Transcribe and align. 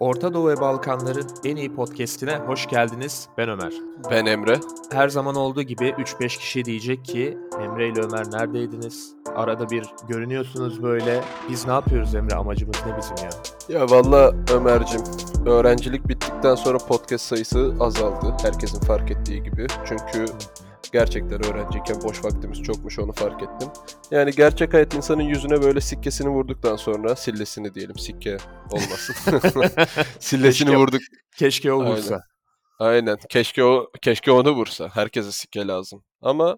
Orta 0.00 0.34
Doğu 0.34 0.48
ve 0.48 0.60
Balkanların 0.60 1.26
en 1.44 1.56
iyi 1.56 1.74
podcast'ine 1.74 2.36
hoş 2.36 2.66
geldiniz. 2.66 3.28
Ben 3.38 3.48
Ömer. 3.48 3.72
Ben 4.10 4.26
Emre. 4.26 4.60
Her 4.92 5.08
zaman 5.08 5.34
olduğu 5.34 5.62
gibi 5.62 5.88
3-5 5.88 6.38
kişi 6.38 6.64
diyecek 6.64 7.04
ki 7.04 7.38
Emre 7.62 7.88
ile 7.88 8.00
Ömer 8.00 8.30
neredeydiniz? 8.30 9.14
Arada 9.34 9.70
bir 9.70 9.86
görünüyorsunuz 10.08 10.82
böyle. 10.82 11.20
Biz 11.50 11.66
ne 11.66 11.72
yapıyoruz 11.72 12.14
Emre? 12.14 12.34
Amacımız 12.34 12.76
ne 12.86 12.96
bizim 12.96 13.16
ya? 13.16 13.30
Ya 13.80 13.90
valla 13.90 14.34
Ömer'cim 14.54 15.02
öğrencilik 15.46 16.08
bittikten 16.08 16.54
sonra 16.54 16.78
podcast 16.78 17.24
sayısı 17.24 17.74
azaldı. 17.80 18.36
Herkesin 18.42 18.80
fark 18.80 19.10
ettiği 19.10 19.42
gibi. 19.42 19.66
Çünkü 19.84 20.24
gerçekten 20.92 21.44
öğrenciyken 21.44 22.02
boş 22.02 22.24
vaktimiz 22.24 22.62
çokmuş 22.62 22.98
onu 22.98 23.12
fark 23.12 23.42
ettim. 23.42 23.68
Yani 24.10 24.30
gerçek 24.30 24.74
hayat 24.74 24.94
insanın 24.94 25.22
yüzüne 25.22 25.62
böyle 25.62 25.80
sikkesini 25.80 26.28
vurduktan 26.28 26.76
sonra 26.76 27.16
sillesini 27.16 27.74
diyelim 27.74 27.98
sikke 27.98 28.36
olmasın. 28.70 29.14
sillesini 30.20 30.68
Keşke- 30.68 30.76
vurduk. 30.78 31.00
Keşke 31.36 31.72
o 31.72 31.80
Aynen. 31.80 31.92
vursa. 31.96 32.20
Aynen. 32.78 33.18
Keşke 33.28 33.64
o 33.64 33.90
keşke 34.02 34.32
onu 34.32 34.50
vursa. 34.50 34.88
Herkese 34.94 35.32
sikke 35.32 35.66
lazım. 35.66 36.04
Ama 36.22 36.56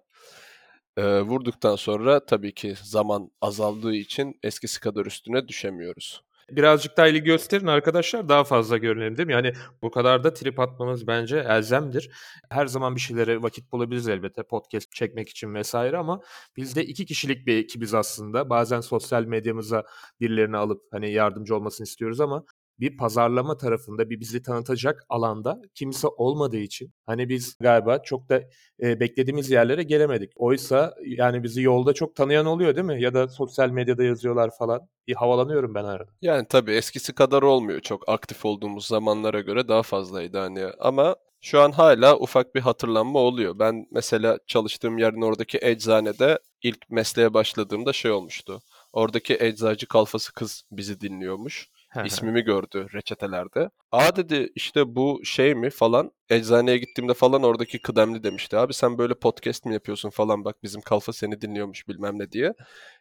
e, 0.97 1.21
vurduktan 1.21 1.77
sonra 1.77 2.27
tabii 2.27 2.55
ki 2.55 2.75
zaman 2.83 3.31
azaldığı 3.41 3.95
için 3.95 4.39
eskisi 4.43 4.81
kadar 4.81 5.07
üstüne 5.07 5.49
düşemiyoruz. 5.49 6.23
Birazcık 6.57 6.97
daha 6.97 7.09
ilgi 7.09 7.23
gösterin 7.23 7.67
arkadaşlar 7.67 8.29
daha 8.29 8.45
fazla 8.45 8.77
görünelim 8.77 9.17
değil 9.17 9.27
mi? 9.27 9.33
Yani 9.33 9.53
bu 9.83 9.91
kadar 9.91 10.25
da 10.25 10.35
trip 10.35 10.61
atmamız 10.61 11.07
bence 11.07 11.39
elzemdir. 11.39 12.11
Her 12.51 12.67
zaman 12.67 12.97
bir 12.97 13.01
şeylere 13.01 13.43
vakit 13.43 13.73
bulabiliriz 13.73 14.09
elbette 14.09 14.43
podcast 14.43 14.93
çekmek 14.93 15.29
için 15.29 15.55
vesaire 15.55 15.97
ama 15.97 16.21
biz 16.57 16.77
de 16.77 16.85
iki 16.85 17.07
kişilik 17.07 17.47
bir 17.47 17.57
ekibiz 17.57 17.95
aslında. 17.95 18.51
Bazen 18.51 18.81
sosyal 18.81 19.25
medyamıza 19.25 19.85
birilerini 20.21 20.57
alıp 20.57 20.83
hani 20.91 21.13
yardımcı 21.13 21.57
olmasını 21.57 21.85
istiyoruz 21.85 22.21
ama 22.21 22.45
bir 22.81 22.97
pazarlama 22.97 23.57
tarafında 23.57 24.11
bir 24.11 24.21
bizi 24.21 24.43
tanıtacak 24.43 25.05
alanda 25.09 25.63
kimse 25.75 26.09
olmadığı 26.09 26.59
için 26.59 26.93
hani 27.07 27.29
biz 27.29 27.57
galiba 27.61 28.03
çok 28.03 28.29
da 28.29 28.43
e, 28.83 29.01
beklediğimiz 29.01 29.51
yerlere 29.51 29.83
gelemedik. 29.83 30.33
Oysa 30.37 30.95
yani 31.07 31.43
bizi 31.43 31.63
yolda 31.63 31.93
çok 31.93 32.17
tanıyan 32.17 32.47
oluyor 32.47 32.77
değil 32.77 32.87
mi? 32.87 33.03
Ya 33.03 33.15
da 33.15 33.29
sosyal 33.29 33.71
medyada 33.71 34.05
yazıyorlar 34.05 34.51
falan. 34.59 34.89
Bir 35.07 35.15
havalanıyorum 35.15 35.75
ben 35.75 35.85
arada. 35.85 36.11
Yani 36.23 36.47
tabii 36.49 36.73
eskisi 36.73 37.13
kadar 37.13 37.43
olmuyor 37.43 37.81
çok 37.81 38.09
aktif 38.09 38.45
olduğumuz 38.45 38.87
zamanlara 38.87 39.41
göre 39.41 39.69
daha 39.69 39.83
fazlaydı 39.83 40.39
hani 40.39 40.67
ama 40.81 41.17
şu 41.41 41.61
an 41.61 41.73
hala 41.73 42.19
ufak 42.19 42.55
bir 42.55 42.61
hatırlanma 42.61 43.19
oluyor. 43.19 43.59
Ben 43.59 43.87
mesela 43.91 44.39
çalıştığım 44.47 44.99
yerin 44.99 45.23
oradaki 45.23 45.59
eczanede 45.63 46.39
ilk 46.63 46.91
mesleğe 46.91 47.35
başladığımda 47.35 47.93
şey 47.93 48.11
olmuştu. 48.11 48.63
Oradaki 48.93 49.37
eczacı 49.41 49.87
kalfası 49.87 50.33
kız 50.33 50.65
bizi 50.73 51.01
dinliyormuş. 51.01 51.69
İsmimi 52.05 52.43
gördü 52.43 52.87
reçetelerde. 52.95 53.71
Aa 53.93 54.17
dedi 54.17 54.49
işte 54.55 54.95
bu 54.95 55.21
şey 55.25 55.55
mi 55.55 55.71
falan. 55.71 56.11
Eczaneye 56.31 56.79
gittiğimde 56.79 57.15
falan 57.15 57.43
oradaki 57.43 57.83
kıdemli 57.83 58.23
demişti. 58.23 58.57
Abi 58.57 58.75
sen 58.75 58.99
böyle 58.99 59.15
podcast 59.15 59.65
mi 59.65 59.75
yapıyorsun 59.75 60.11
falan 60.11 60.45
bak 60.45 60.63
bizim 60.63 60.81
kalfa 60.81 61.13
seni 61.13 61.41
dinliyormuş 61.41 61.89
bilmem 61.89 62.19
ne 62.19 62.33
diye. 62.33 62.55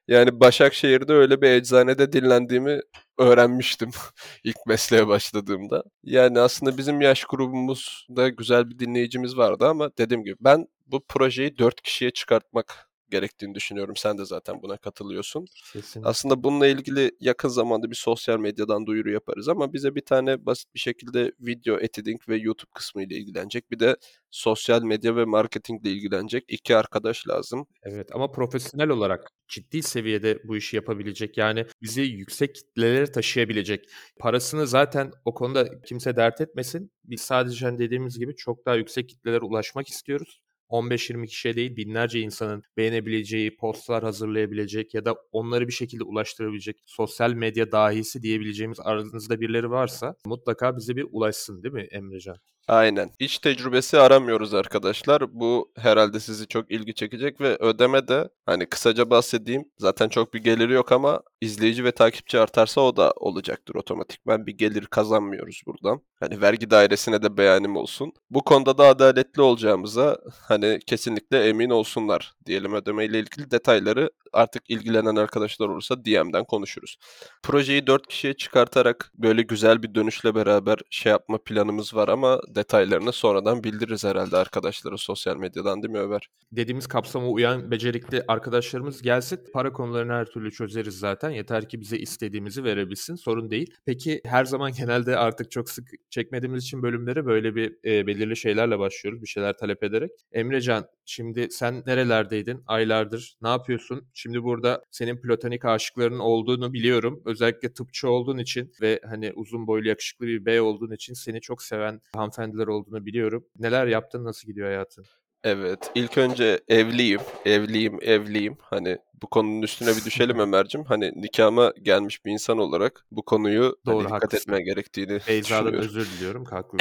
Yani 0.08 0.40
Başakşehir'de 0.40 1.14
öyle 1.14 1.42
bir 1.42 1.50
eczanede 1.50 2.14
dinlendiğimi 2.14 2.80
öğrenmiştim 3.18 3.90
ilk 4.44 4.58
mesleğe 4.68 5.08
başladığımda. 5.08 5.84
Yani 6.04 6.40
aslında 6.40 6.78
bizim 6.78 7.02
yaş 7.02 7.24
grubumuzda 7.26 8.30
güzel 8.30 8.70
bir 8.70 8.80
dinleyicimiz 8.80 9.38
vardı 9.38 9.68
ama 9.68 9.90
dediğim 9.98 10.24
gibi 10.24 10.36
ben 10.40 10.68
bu 10.88 11.06
projeyi 11.08 11.58
dört 11.58 11.82
kişiye 11.82 12.12
çıkartmak 12.12 12.91
gerektiğini 13.12 13.56
düşünüyorum. 13.56 13.96
Sen 13.96 14.18
de 14.18 14.26
zaten 14.26 14.62
buna 14.62 14.78
katılıyorsun. 14.78 15.46
Kesinlikle. 15.74 16.10
Aslında 16.10 16.44
bununla 16.44 16.68
ilgili 16.68 17.12
yakın 17.20 17.50
zamanda 17.50 17.90
bir 17.90 17.96
sosyal 17.96 18.40
medyadan 18.40 18.86
duyuru 18.86 19.12
yaparız 19.12 19.50
ama 19.50 19.74
bize 19.74 19.96
bir 19.96 20.06
tane 20.06 20.46
basit 20.46 20.76
bir 20.76 20.80
şekilde 20.80 21.32
video 21.40 21.80
editing 21.80 22.22
ve 22.30 22.38
YouTube 22.38 22.72
kısmı 22.74 23.04
ile 23.04 23.16
ilgilenecek. 23.16 23.72
Bir 23.72 23.80
de 23.80 23.96
sosyal 24.32 24.84
medya 24.84 25.16
ve 25.16 25.26
marketingle 25.26 25.90
ilgilenecek 25.90 26.44
iki 26.48 26.76
arkadaş 26.76 27.28
lazım. 27.28 27.68
Evet 27.84 28.10
ama 28.16 28.32
profesyonel 28.32 28.90
olarak 28.90 29.30
ciddi 29.48 29.84
seviyede 29.84 30.40
bu 30.44 30.58
işi 30.58 30.76
yapabilecek 30.76 31.38
yani 31.38 31.66
bizi 31.82 32.02
yüksek 32.02 32.56
kitlelere 32.56 33.12
taşıyabilecek. 33.12 33.90
Parasını 34.20 34.68
zaten 34.68 35.12
o 35.26 35.34
konuda 35.34 35.82
kimse 35.82 36.16
dert 36.16 36.42
etmesin. 36.42 36.92
Biz 37.04 37.22
sadece 37.22 37.66
hani 37.66 37.80
dediğimiz 37.80 38.20
gibi 38.20 38.36
çok 38.36 38.66
daha 38.66 38.76
yüksek 38.76 39.10
kitlelere 39.10 39.42
ulaşmak 39.46 39.88
istiyoruz. 39.88 40.42
15-20 40.72 41.28
kişiye 41.28 41.56
değil 41.56 41.76
binlerce 41.76 42.20
insanın 42.20 42.64
beğenebileceği, 42.78 43.56
postlar 43.56 44.04
hazırlayabilecek 44.04 44.94
ya 44.94 45.06
da 45.06 45.16
onları 45.32 45.68
bir 45.68 45.74
şekilde 45.74 46.04
ulaştırabilecek 46.04 46.78
sosyal 46.86 47.34
medya 47.34 47.72
dahisi 47.72 48.22
diyebileceğimiz 48.22 48.80
aranızda 48.80 49.42
birileri 49.42 49.72
varsa 49.72 50.16
mutlaka 50.26 50.78
bize 50.78 50.96
bir 50.96 51.06
ulaşsın 51.12 51.64
değil 51.64 51.74
mi 51.74 51.88
Emrecan? 51.92 52.38
Aynen. 52.68 53.10
İç 53.20 53.38
tecrübesi 53.40 54.00
aramıyoruz 54.00 54.54
arkadaşlar. 54.54 55.40
Bu 55.40 55.72
herhalde 55.78 56.20
sizi 56.20 56.48
çok 56.48 56.72
ilgi 56.72 56.94
çekecek 56.94 57.42
ve 57.42 57.58
ödeme 57.60 58.08
de 58.08 58.30
hani 58.46 58.66
kısaca 58.66 59.10
bahsedeyim. 59.10 59.66
Zaten 59.78 60.10
çok 60.10 60.34
bir 60.34 60.40
geliri 60.44 60.74
yok 60.74 60.92
ama 60.92 61.22
izleyici 61.42 61.84
ve 61.84 61.92
takipçi 61.92 62.40
artarsa 62.40 62.82
o 62.82 62.96
da 62.98 63.12
olacaktır 63.16 63.76
otomatikman. 63.76 64.48
Bir 64.48 64.58
gelir 64.58 64.86
kazanmıyoruz 64.86 65.62
buradan. 65.66 66.02
Hani 66.20 66.42
vergi 66.42 66.70
dairesine 66.70 67.22
de 67.24 67.38
beyanim 67.38 67.76
olsun. 67.76 68.14
Bu 68.30 68.44
konuda 68.44 68.78
da 68.78 68.86
adaletli 68.88 69.42
olacağımıza 69.42 70.18
hani 70.48 70.80
kesinlikle 70.88 71.44
emin 71.50 71.70
olsunlar 71.70 72.34
diyelim 72.46 72.74
ödemeyle 72.74 73.20
ilgili 73.20 73.52
detayları 73.52 74.10
artık 74.34 74.70
ilgilenen 74.70 75.16
arkadaşlar 75.16 75.70
olursa 75.70 76.06
DM'den 76.06 76.44
konuşuruz. 76.46 76.98
Projeyi 77.44 77.88
4 77.88 78.08
kişiye 78.08 78.34
çıkartarak 78.34 79.12
böyle 79.16 79.42
güzel 79.42 79.84
bir 79.84 79.96
dönüşle 79.96 80.36
beraber 80.36 80.80
şey 80.90 81.10
yapma 81.12 81.38
planımız 81.38 81.96
var 81.96 82.08
ama 82.08 82.40
detaylarını 82.48 83.12
sonradan 83.12 83.64
bildiririz 83.64 84.04
herhalde 84.04 84.38
arkadaşlara 84.38 84.98
sosyal 84.98 85.38
medyadan 85.38 85.84
değil 85.84 85.92
mi 85.92 86.00
Ömer? 86.00 86.30
dediğimiz 86.52 86.88
kapsama 86.88 87.28
uyan 87.28 87.72
becerikli 87.72 88.24
arkadaşlarımız 88.28 89.02
gelsin. 89.02 89.40
Para 89.54 89.74
konularını 89.74 90.14
her 90.14 90.26
türlü 90.26 90.52
çözeriz 90.52 91.00
zaten. 91.00 91.30
Yeter 91.30 91.70
ki 91.70 91.82
bize 91.82 91.98
istediğimizi 91.98 92.64
verebilsin. 92.64 93.16
Sorun 93.16 93.52
değil. 93.52 93.74
Peki 93.86 94.22
her 94.26 94.46
zaman 94.46 94.72
genelde 94.78 95.18
artık 95.18 95.52
çok 95.52 95.70
sık 95.70 95.90
çekmediğimiz 96.10 96.64
için 96.64 96.84
bölümlere 96.84 97.26
böyle 97.26 97.56
bir 97.56 97.78
e, 97.86 98.08
belirli 98.08 98.38
şeylerle 98.38 98.80
başlıyoruz. 98.80 99.22
Bir 99.22 99.28
şeyler 99.28 99.58
talep 99.58 99.84
ederek. 99.84 100.12
Emrecan 100.32 100.86
şimdi 101.12 101.48
sen 101.52 101.84
nerelerdeydin 101.86 102.64
aylardır? 102.68 103.38
Ne 103.42 103.50
yapıyorsun? 103.50 104.08
Şimdi 104.14 104.44
burada 104.44 104.84
senin 104.92 105.22
platonik 105.22 105.66
aşıkların 105.66 106.20
olduğunu 106.20 106.74
biliyorum. 106.74 107.22
Özellikle 107.26 107.74
tıpçı 107.74 108.10
olduğun 108.10 108.38
için 108.38 108.74
ve 108.82 109.00
hani 109.10 109.34
uzun 109.36 109.68
boylu 109.68 109.88
yakışıklı 109.88 110.26
bir 110.26 110.46
bey 110.46 110.60
olduğun 110.60 110.92
için 110.92 111.14
seni 111.14 111.42
çok 111.42 111.64
seven 111.64 112.02
hanımefendiler 112.16 112.68
olduğunu 112.68 113.06
biliyorum. 113.06 113.46
Neler 113.60 113.88
yaptın? 113.88 114.24
Nasıl 114.24 114.48
gidiyor 114.48 114.68
hayatın? 114.68 115.06
Evet, 115.44 115.92
ilk 115.96 116.18
önce 116.18 116.60
evliyim, 116.68 117.22
evliyim, 117.46 117.98
evliyim. 118.02 118.58
Hani 118.62 118.98
bu 119.22 119.28
konunun 119.28 119.62
üstüne 119.62 119.90
bir 119.98 120.06
düşelim 120.06 120.40
Ömer'cim. 120.40 120.84
Hani 120.84 121.12
nikahıma 121.16 121.74
gelmiş 121.82 122.26
bir 122.26 122.32
insan 122.32 122.58
olarak 122.58 123.06
bu 123.12 123.24
konuyu 123.26 123.78
hani 123.86 123.96
Doğru, 123.96 124.04
dikkat 124.06 124.24
haklısın. 124.24 124.38
etmeye 124.38 124.62
gerektiğini 124.64 125.20
Beyza'dan 125.28 125.44
düşünüyorum. 125.66 125.80
özür 125.80 126.06
diliyorum. 126.12 126.46
Haklı. 126.50 126.78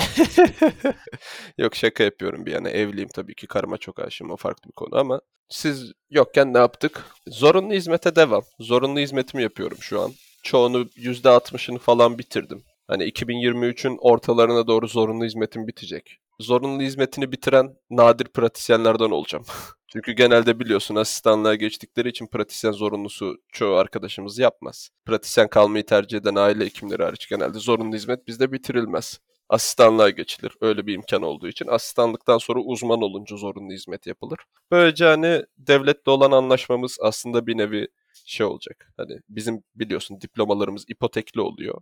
Yok 1.59 1.77
şaka 1.77 2.05
yapıyorum 2.05 2.47
bir 2.47 2.53
yana. 2.53 2.69
Evliyim 2.71 3.09
tabii 3.09 3.35
ki. 3.35 3.47
Karıma 3.47 3.79
çok 3.79 3.99
aşığım. 3.99 4.31
O 4.31 4.37
farklı 4.37 4.69
bir 4.69 4.75
konu 4.75 4.97
ama 4.99 5.21
siz 5.49 5.93
yokken 6.11 6.55
ne 6.55 6.59
yaptık? 6.59 7.05
Zorunlu 7.27 7.73
hizmete 7.75 8.17
devam. 8.17 8.43
Zorunlu 8.61 8.99
hizmetimi 9.01 9.43
yapıyorum 9.43 9.79
şu 9.81 10.01
an. 10.01 10.13
Çoğunu 10.43 10.83
%60'ını 10.97 11.79
falan 11.79 12.19
bitirdim. 12.19 12.63
Hani 12.89 13.05
2023'ün 13.05 13.99
ortalarına 14.01 14.67
doğru 14.67 14.89
zorunlu 14.89 15.25
hizmetim 15.25 15.67
bitecek. 15.67 16.19
Zorunlu 16.41 16.83
hizmetini 16.83 17.33
bitiren 17.33 17.77
nadir 17.91 18.25
pratisyenlerden 18.25 19.11
olacağım. 19.11 19.45
Çünkü 19.93 20.13
genelde 20.13 20.61
biliyorsun 20.61 20.95
asistanlığa 20.95 21.55
geçtikleri 21.55 22.09
için 22.09 22.27
pratisyen 22.27 22.73
zorunlusu 22.73 23.37
çoğu 23.53 23.75
arkadaşımız 23.75 24.39
yapmaz. 24.39 24.91
Pratisyen 25.05 25.49
kalmayı 25.49 25.87
tercih 25.87 26.19
eden 26.19 26.35
aile 26.35 26.65
hekimleri 26.65 27.03
hariç 27.03 27.29
genelde 27.29 27.59
zorunlu 27.59 27.97
hizmet 27.97 28.27
bizde 28.27 28.53
bitirilmez 28.53 29.21
asistanlığa 29.49 30.11
geçilir. 30.11 30.53
Öyle 30.61 30.87
bir 30.87 30.95
imkan 30.95 31.23
olduğu 31.23 31.49
için. 31.49 31.67
Asistanlıktan 31.67 32.39
sonra 32.39 32.61
uzman 32.61 33.03
olunca 33.03 33.37
zorunlu 33.37 33.73
hizmet 33.73 34.07
yapılır. 34.07 34.39
Böylece 34.71 35.05
hani 35.05 35.45
devletle 35.59 36.11
olan 36.11 36.31
anlaşmamız 36.31 36.99
aslında 37.01 37.47
bir 37.47 37.59
nevi 37.59 37.89
şey 38.25 38.47
olacak. 38.47 38.93
Hani 38.97 39.21
bizim 39.29 39.63
biliyorsun 39.75 40.21
diplomalarımız 40.21 40.85
ipotekli 40.89 41.41
oluyor. 41.41 41.81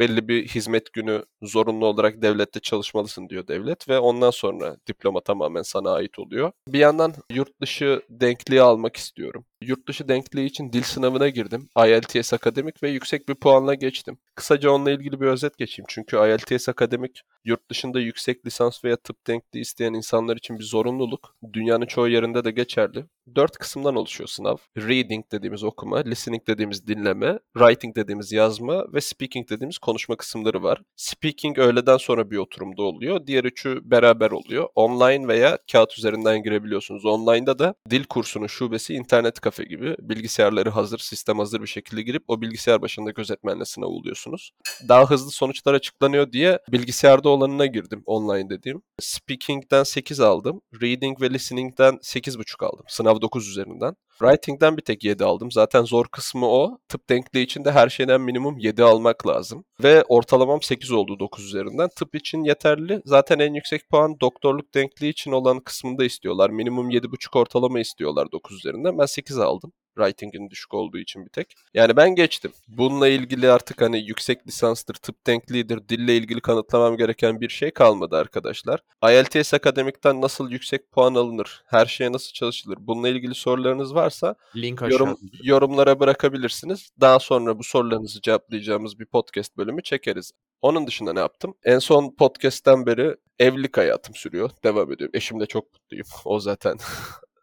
Belli 0.00 0.28
bir 0.28 0.48
hizmet 0.48 0.92
günü 0.92 1.24
zorunlu 1.42 1.86
olarak 1.86 2.22
devlette 2.22 2.60
çalışmalısın 2.60 3.28
diyor 3.28 3.46
devlet 3.48 3.88
ve 3.88 3.98
ondan 3.98 4.30
sonra 4.30 4.76
diploma 4.86 5.20
tamamen 5.20 5.62
sana 5.62 5.92
ait 5.92 6.18
oluyor. 6.18 6.52
Bir 6.68 6.78
yandan 6.78 7.14
yurt 7.32 7.60
dışı 7.60 8.02
denkliği 8.10 8.62
almak 8.62 8.96
istiyorum. 8.96 9.44
Yurt 9.62 9.88
dışı 9.88 10.08
denkliği 10.08 10.46
için 10.46 10.72
dil 10.72 10.82
sınavına 10.82 11.28
girdim. 11.28 11.68
IELTS 11.86 12.32
akademik 12.32 12.82
ve 12.82 12.90
yüksek 12.90 13.28
bir 13.28 13.34
puanla 13.34 13.74
geçtim. 13.74 14.18
Kısaca 14.34 14.70
onunla 14.70 14.90
ilgili 14.90 15.20
bir 15.20 15.26
özet 15.26 15.58
geçeyim. 15.58 15.86
Çünkü 15.88 16.16
IELTS 16.16 16.68
akademik 16.68 17.22
yurt 17.44 17.70
dışında 17.70 18.00
yüksek 18.00 18.46
lisans 18.46 18.84
veya 18.84 18.96
tıp 18.96 19.26
denkliği 19.26 19.62
isteyen 19.62 19.94
insanlar 19.94 20.36
için 20.36 20.58
bir 20.58 20.64
zorunluluk. 20.64 21.36
Dünyanın 21.52 21.86
çoğu 21.86 22.08
yerinde 22.08 22.44
de 22.44 22.50
geçerli. 22.50 23.04
Dört 23.34 23.58
kısımdan 23.58 23.96
oluşuyor 23.96 24.28
sınav. 24.28 24.56
Reading 24.76 25.24
dediğimiz 25.32 25.64
okuma, 25.64 25.98
listening 25.98 26.46
dediğimiz 26.46 26.86
dinleme, 26.86 27.38
writing 27.54 27.96
dediğimiz 27.96 28.32
yazma 28.32 28.92
ve 28.92 29.00
speaking 29.00 29.50
dediğimiz 29.50 29.78
konuşma 29.90 30.16
kısımları 30.16 30.62
var. 30.62 30.82
Speaking 30.96 31.58
öğleden 31.58 31.96
sonra 31.96 32.30
bir 32.30 32.36
oturumda 32.36 32.82
oluyor. 32.82 33.26
Diğer 33.26 33.44
üçü 33.44 33.80
beraber 33.84 34.30
oluyor. 34.30 34.68
Online 34.74 35.28
veya 35.28 35.58
kağıt 35.72 35.98
üzerinden 35.98 36.42
girebiliyorsunuz. 36.42 37.04
Online'da 37.06 37.58
da 37.58 37.74
dil 37.90 38.04
kursunun 38.04 38.46
şubesi 38.46 38.94
internet 38.94 39.40
kafe 39.40 39.64
gibi 39.64 39.96
bilgisayarları 40.00 40.70
hazır, 40.70 40.98
sistem 40.98 41.38
hazır 41.38 41.62
bir 41.62 41.66
şekilde 41.66 42.02
girip 42.02 42.22
o 42.28 42.40
bilgisayar 42.40 42.82
başında 42.82 43.10
gözetmenle 43.10 43.64
sınav 43.64 43.86
oluyorsunuz. 43.86 44.50
Daha 44.88 45.10
hızlı 45.10 45.30
sonuçlar 45.30 45.74
açıklanıyor 45.74 46.32
diye 46.32 46.58
bilgisayarda 46.68 47.28
olanına 47.28 47.66
girdim 47.66 48.02
online 48.06 48.50
dediğim. 48.50 48.82
Speaking'den 49.00 49.82
8 49.82 50.20
aldım. 50.20 50.60
Reading 50.82 51.20
ve 51.20 51.30
listening'den 51.30 51.94
8.5 51.94 52.66
aldım. 52.66 52.84
Sınav 52.88 53.20
9 53.20 53.48
üzerinden. 53.48 53.96
Writing'den 54.20 54.76
bir 54.76 54.82
tek 54.82 55.04
7 55.04 55.24
aldım. 55.24 55.50
Zaten 55.50 55.82
zor 55.82 56.06
kısmı 56.06 56.46
o. 56.46 56.78
Tıp 56.88 57.08
denkliği 57.08 57.44
için 57.44 57.64
de 57.64 57.72
her 57.72 57.88
şeyden 57.88 58.20
minimum 58.20 58.58
7 58.58 58.84
almak 58.84 59.26
lazım. 59.26 59.64
Ve 59.82 60.04
ortalamam 60.08 60.62
8 60.62 60.92
oldu 60.92 61.18
9 61.18 61.44
üzerinden. 61.44 61.88
Tıp 61.96 62.14
için 62.14 62.44
yeterli. 62.44 63.02
Zaten 63.04 63.38
en 63.38 63.54
yüksek 63.54 63.88
puan 63.88 64.20
doktorluk 64.20 64.74
denkliği 64.74 65.12
için 65.12 65.32
olan 65.32 65.60
kısmında 65.60 66.04
istiyorlar. 66.04 66.50
Minimum 66.50 66.90
7.5 66.90 67.38
ortalama 67.38 67.80
istiyorlar 67.80 68.32
9 68.32 68.56
üzerinden. 68.56 68.98
Ben 68.98 69.06
8 69.06 69.38
aldım. 69.38 69.72
Writing'in 69.96 70.50
düşük 70.50 70.74
olduğu 70.74 70.98
için 70.98 71.24
bir 71.24 71.30
tek. 71.30 71.54
Yani 71.74 71.96
ben 71.96 72.14
geçtim. 72.14 72.52
Bununla 72.68 73.08
ilgili 73.08 73.50
artık 73.50 73.80
hani 73.80 73.98
yüksek 74.06 74.46
lisanstır, 74.46 74.94
tıp 74.94 75.26
denkliğidir, 75.26 75.88
dille 75.88 76.16
ilgili 76.16 76.40
kanıtlamam 76.40 76.96
gereken 76.96 77.40
bir 77.40 77.48
şey 77.48 77.70
kalmadı 77.70 78.16
arkadaşlar. 78.16 78.80
IELTS 79.04 79.54
akademikten 79.54 80.20
nasıl 80.20 80.50
yüksek 80.50 80.92
puan 80.92 81.14
alınır? 81.14 81.62
Her 81.66 81.86
şeye 81.86 82.12
nasıl 82.12 82.32
çalışılır? 82.32 82.78
Bununla 82.80 83.08
ilgili 83.08 83.34
sorularınız 83.34 83.94
varsa 83.94 84.34
Link 84.56 84.82
yorum, 84.90 85.18
yorumlara 85.42 86.00
bırakabilirsiniz. 86.00 86.90
Daha 87.00 87.18
sonra 87.18 87.58
bu 87.58 87.64
sorularınızı 87.64 88.20
cevaplayacağımız 88.20 88.98
bir 88.98 89.06
podcast 89.06 89.56
bölümü 89.56 89.82
çekeriz. 89.82 90.32
Onun 90.62 90.86
dışında 90.86 91.12
ne 91.12 91.20
yaptım? 91.20 91.54
En 91.64 91.78
son 91.78 92.14
podcast'ten 92.14 92.86
beri 92.86 93.16
evlilik 93.38 93.76
hayatım 93.76 94.14
sürüyor. 94.14 94.50
Devam 94.64 94.92
ediyorum. 94.92 95.12
Eşimle 95.14 95.46
çok 95.46 95.72
mutluyum. 95.72 96.06
O 96.24 96.40
zaten 96.40 96.78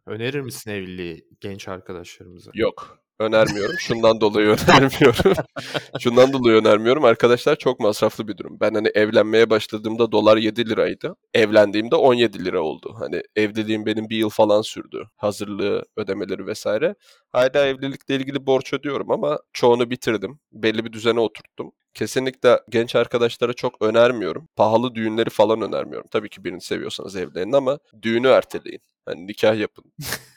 Önerir 0.08 0.42
misin 0.42 0.72
evliliği 0.72 1.28
genç 1.40 1.68
arkadaşlarımıza? 1.68 2.52
Yok. 2.54 3.00
Önermiyorum. 3.20 3.76
Şundan 3.80 4.22
dolayı 4.22 4.48
önermiyorum. 4.68 5.34
Şundan 6.00 6.34
dolayı 6.34 6.58
önermiyorum. 6.58 7.06
Arkadaşlar 7.06 7.56
çok 7.56 7.80
masraflı 7.80 8.28
bir 8.28 8.38
durum. 8.38 8.58
Ben 8.62 8.74
hani 8.74 8.88
evlenmeye 8.88 9.50
başladığımda 9.50 10.12
dolar 10.12 10.38
7 10.38 10.70
liraydı. 10.70 11.16
Evlendiğimde 11.34 11.96
17 11.96 12.46
lira 12.46 12.62
oldu. 12.62 12.96
Hani 13.00 13.22
evliliğim 13.36 13.86
benim 13.86 14.10
bir 14.10 14.18
yıl 14.18 14.30
falan 14.30 14.62
sürdü. 14.62 15.04
Hazırlığı, 15.16 15.84
ödemeleri 15.98 16.48
vesaire. 16.48 16.96
Hala 17.32 17.66
evlilikle 17.66 18.16
ilgili 18.16 18.46
borç 18.46 18.74
ödüyorum 18.74 19.12
ama 19.12 19.40
çoğunu 19.54 19.90
bitirdim. 19.90 20.40
Belli 20.52 20.86
bir 20.86 20.94
düzene 20.94 21.20
oturttum. 21.20 21.72
Kesinlikle 21.94 22.60
genç 22.70 22.96
arkadaşlara 22.96 23.54
çok 23.54 23.82
önermiyorum. 23.82 24.48
Pahalı 24.56 24.96
düğünleri 24.96 25.30
falan 25.30 25.62
önermiyorum. 25.62 26.08
Tabii 26.12 26.30
ki 26.30 26.44
birini 26.44 26.62
seviyorsanız 26.62 27.16
evlenin 27.16 27.52
ama 27.54 27.80
düğünü 28.02 28.28
erteleyin. 28.28 28.82
Hani 29.06 29.28
nikah 29.28 29.58
yapın. 29.60 29.84